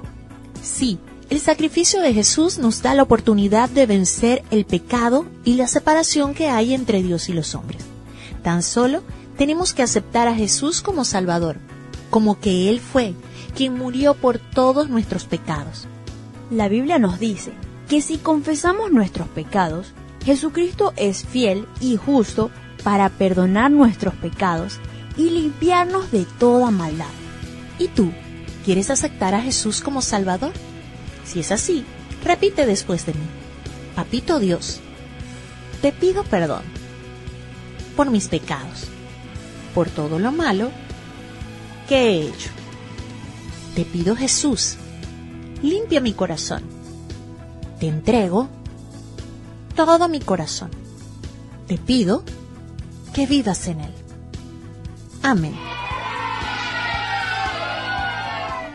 Sí, 0.62 1.00
el 1.30 1.40
sacrificio 1.40 2.02
de 2.02 2.14
Jesús 2.14 2.60
nos 2.60 2.82
da 2.82 2.94
la 2.94 3.04
oportunidad 3.04 3.70
de 3.70 3.86
vencer 3.86 4.44
el 4.52 4.66
pecado 4.66 5.26
y 5.44 5.56
la 5.56 5.68
separación 5.68 6.34
que 6.34 6.50
hay 6.50 6.74
entre 6.74 7.02
Dios 7.02 7.30
y 7.30 7.34
los 7.34 7.56
hombres. 7.56 7.84
Tan 8.44 8.62
solo 8.62 9.02
tenemos 9.38 9.74
que 9.74 9.82
aceptar 9.82 10.28
a 10.28 10.36
Jesús 10.36 10.82
como 10.82 11.06
Salvador, 11.06 11.58
como 12.10 12.40
que 12.40 12.70
Él 12.70 12.80
fue 12.80 13.16
quien 13.56 13.74
murió 13.74 14.14
por 14.14 14.38
todos 14.38 14.90
nuestros 14.90 15.26
pecados. 15.26 15.88
La 16.52 16.68
Biblia 16.68 17.00
nos 17.00 17.20
dice 17.20 17.52
que 17.88 18.02
si 18.02 18.18
confesamos 18.18 18.92
nuestros 18.92 19.28
pecados, 19.30 19.94
Jesucristo 20.26 20.94
es 20.96 21.26
fiel 21.26 21.68
y 21.80 21.98
justo 21.98 22.50
para 22.84 23.10
perdonar 23.10 23.72
nuestros 23.72 24.14
pecados 24.16 24.80
y 25.18 25.30
limpiarnos 25.30 26.12
de 26.12 26.26
toda 26.40 26.72
maldad. 26.72 27.12
¿Y 27.80 27.88
tú? 27.90 28.12
¿Quieres 28.66 28.90
aceptar 28.90 29.36
a 29.36 29.42
Jesús 29.42 29.82
como 29.82 30.02
Salvador? 30.02 30.54
Si 31.26 31.40
es 31.40 31.52
así, 31.52 31.86
repite 32.24 32.66
después 32.66 33.06
de 33.06 33.14
mí. 33.14 33.26
Papito 33.96 34.40
Dios, 34.40 34.80
te 35.82 35.92
pido 35.92 36.24
perdón 36.24 36.64
por 37.96 38.10
mis 38.10 38.28
pecados, 38.28 38.88
por 39.76 39.90
todo 39.90 40.20
lo 40.20 40.32
malo 40.32 40.72
que 41.88 41.96
he 41.96 42.22
hecho. 42.28 42.50
Te 43.76 43.86
pido 43.86 44.16
Jesús, 44.16 44.78
limpia 45.62 46.00
mi 46.00 46.14
corazón. 46.14 46.64
Te 47.80 47.88
entrego 47.88 48.50
todo 49.76 50.08
mi 50.10 50.20
corazón. 50.20 50.70
Te 51.68 51.78
pido 51.78 52.24
que 53.14 53.26
vivas 53.26 53.68
en 53.68 53.82
él. 53.82 53.94
Amén. 55.22 55.56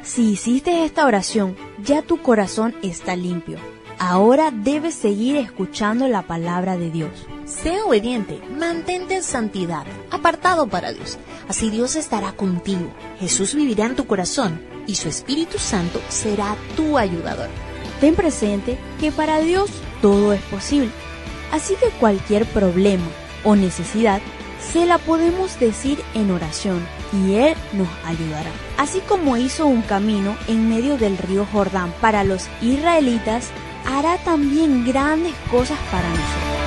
Si 0.03 0.31
hiciste 0.31 0.85
esta 0.85 1.07
oración, 1.07 1.57
ya 1.85 2.03
tu 2.03 2.23
corazón 2.23 2.75
está 2.83 3.15
limpio. 3.15 3.59
Ahora 3.99 4.51
debes 4.51 4.95
seguir 4.95 5.37
escuchando 5.37 6.09
la 6.09 6.23
palabra 6.23 6.77
de 6.77 6.91
Dios. 6.91 7.11
Sea 7.45 7.85
obediente, 7.85 8.41
mantente 8.57 9.17
en 9.17 9.23
santidad, 9.23 9.85
apartado 10.11 10.69
para 10.69 10.93
Dios. 10.93 11.19
Así 11.49 11.71
Dios 11.71 11.97
estará 11.97 12.33
contigo. 12.33 12.93
Jesús 13.19 13.55
vivirá 13.55 13.87
en 13.87 13.97
tu 13.97 14.07
corazón 14.07 14.61
y 14.87 14.95
su 14.95 15.09
Espíritu 15.09 15.59
Santo 15.59 16.01
será 16.09 16.57
tu 16.77 16.97
ayudador. 16.97 17.49
Ten 18.01 18.15
presente 18.15 18.79
que 19.01 19.11
para 19.11 19.41
Dios 19.41 19.71
todo 20.01 20.33
es 20.33 20.43
posible, 20.43 20.91
así 21.53 21.75
que 21.75 21.91
cualquier 21.99 22.47
problema 22.47 23.07
o 23.45 23.57
necesidad 23.57 24.21
se 24.73 24.87
la 24.87 24.99
podemos 24.99 25.59
decir 25.59 25.99
en 26.15 26.31
oración 26.31 26.87
y 27.13 27.35
Él 27.35 27.55
nos 27.73 27.89
ayudará. 28.05 28.51
Así 28.77 29.01
como 29.01 29.37
hizo 29.37 29.67
un 29.67 29.83
camino 29.83 30.37
en 30.47 30.69
medio 30.69 30.99
del 30.99 31.17
río 31.17 31.47
Jordán 31.51 31.93
para 32.01 32.25
los 32.25 32.49
israelitas, 32.61 33.51
hará 33.87 34.19
también 34.19 34.85
grandes 34.85 35.35
cosas 35.51 35.79
para 35.91 36.09
nosotros. 36.09 36.58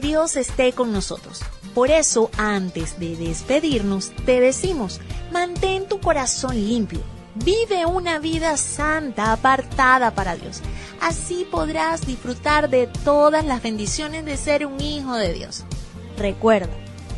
Dios 0.00 0.36
esté 0.36 0.72
con 0.72 0.92
nosotros. 0.92 1.40
Por 1.74 1.90
eso, 1.90 2.30
antes 2.36 2.98
de 2.98 3.16
despedirnos, 3.16 4.12
te 4.26 4.40
decimos, 4.40 5.00
mantén 5.30 5.88
tu 5.88 6.00
corazón 6.00 6.54
limpio. 6.54 7.00
Vive 7.34 7.86
una 7.86 8.18
vida 8.18 8.56
santa, 8.58 9.32
apartada 9.32 10.14
para 10.14 10.36
Dios. 10.36 10.60
Así 11.00 11.46
podrás 11.50 12.06
disfrutar 12.06 12.68
de 12.68 12.86
todas 12.86 13.44
las 13.44 13.62
bendiciones 13.62 14.24
de 14.24 14.36
ser 14.36 14.66
un 14.66 14.80
hijo 14.80 15.14
de 15.14 15.32
Dios. 15.32 15.64
Recuerda 16.18 16.72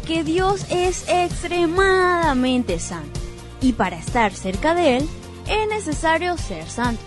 que 0.06 0.22
Dios 0.22 0.66
es 0.70 1.04
extremadamente 1.08 2.78
santo 2.78 3.20
y 3.60 3.72
para 3.72 3.98
estar 3.98 4.32
cerca 4.34 4.74
de 4.74 4.98
Él 4.98 5.08
es 5.48 5.68
necesario 5.68 6.36
ser 6.36 6.68
santo, 6.68 7.02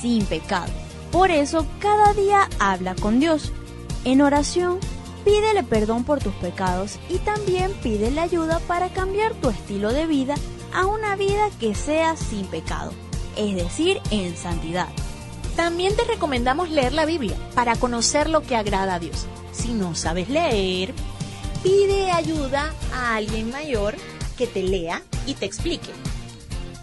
sin 0.00 0.24
pecado. 0.24 0.72
Por 1.12 1.30
eso 1.30 1.66
cada 1.78 2.12
día 2.14 2.48
habla 2.58 2.94
con 2.94 3.20
Dios. 3.20 3.52
En 4.04 4.22
oración, 4.22 4.78
pídele 5.28 5.62
perdón 5.62 6.04
por 6.04 6.20
tus 6.20 6.32
pecados 6.36 6.98
y 7.10 7.18
también 7.18 7.70
pídele 7.82 8.18
ayuda 8.18 8.60
para 8.60 8.88
cambiar 8.88 9.34
tu 9.34 9.50
estilo 9.50 9.92
de 9.92 10.06
vida 10.06 10.34
a 10.72 10.86
una 10.86 11.16
vida 11.16 11.50
que 11.60 11.74
sea 11.74 12.16
sin 12.16 12.46
pecado, 12.46 12.92
es 13.36 13.54
decir, 13.54 14.00
en 14.10 14.34
santidad. 14.38 14.88
También 15.54 15.94
te 15.94 16.04
recomendamos 16.04 16.70
leer 16.70 16.94
la 16.94 17.04
Biblia 17.04 17.36
para 17.54 17.76
conocer 17.76 18.30
lo 18.30 18.40
que 18.40 18.56
agrada 18.56 18.94
a 18.94 18.98
Dios. 18.98 19.26
Si 19.52 19.74
no 19.74 19.94
sabes 19.94 20.30
leer, 20.30 20.94
pide 21.62 22.10
ayuda 22.10 22.72
a 22.94 23.16
alguien 23.16 23.50
mayor 23.50 23.96
que 24.38 24.46
te 24.46 24.62
lea 24.62 25.02
y 25.26 25.34
te 25.34 25.44
explique. 25.44 25.90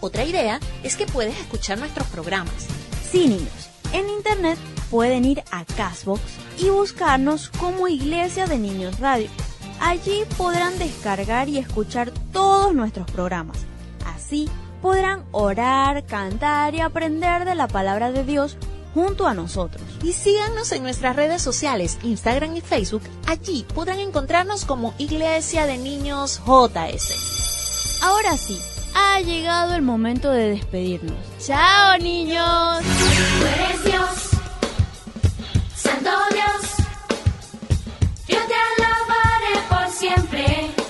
Otra 0.00 0.24
idea 0.24 0.60
es 0.84 0.94
que 0.94 1.06
puedes 1.06 1.36
escuchar 1.36 1.78
nuestros 1.78 2.06
programas. 2.08 2.68
Sí, 3.10 3.26
niños, 3.26 3.70
en 3.92 4.08
internet 4.08 4.56
pueden 4.90 5.24
ir 5.24 5.42
a 5.50 5.64
Castbox 5.64 6.20
y 6.58 6.68
buscarnos 6.70 7.48
como 7.50 7.88
Iglesia 7.88 8.46
de 8.46 8.58
Niños 8.58 8.98
Radio. 9.00 9.28
Allí 9.80 10.24
podrán 10.36 10.78
descargar 10.78 11.48
y 11.48 11.58
escuchar 11.58 12.10
todos 12.32 12.74
nuestros 12.74 13.10
programas. 13.10 13.58
Así 14.04 14.48
podrán 14.80 15.24
orar, 15.32 16.04
cantar 16.06 16.74
y 16.74 16.80
aprender 16.80 17.44
de 17.44 17.54
la 17.54 17.68
palabra 17.68 18.12
de 18.12 18.24
Dios 18.24 18.56
junto 18.94 19.26
a 19.26 19.34
nosotros. 19.34 19.82
Y 20.02 20.12
síganos 20.12 20.72
en 20.72 20.82
nuestras 20.82 21.14
redes 21.16 21.42
sociales, 21.42 21.98
Instagram 22.02 22.56
y 22.56 22.62
Facebook. 22.62 23.02
Allí 23.26 23.66
podrán 23.74 23.98
encontrarnos 23.98 24.64
como 24.64 24.94
Iglesia 24.96 25.66
de 25.66 25.76
Niños 25.76 26.40
JS. 26.46 28.00
Ahora 28.02 28.36
sí, 28.38 28.58
ha 28.94 29.20
llegado 29.20 29.74
el 29.74 29.82
momento 29.82 30.30
de 30.30 30.48
despedirnos. 30.50 31.18
¡Chao, 31.38 31.98
niños! 31.98 32.82
Santo 35.86 36.10
Dios, 36.32 36.88
yo 38.26 38.38
te 38.48 38.54
alabaré 38.54 39.54
por 39.68 39.88
siempre. 39.88 40.85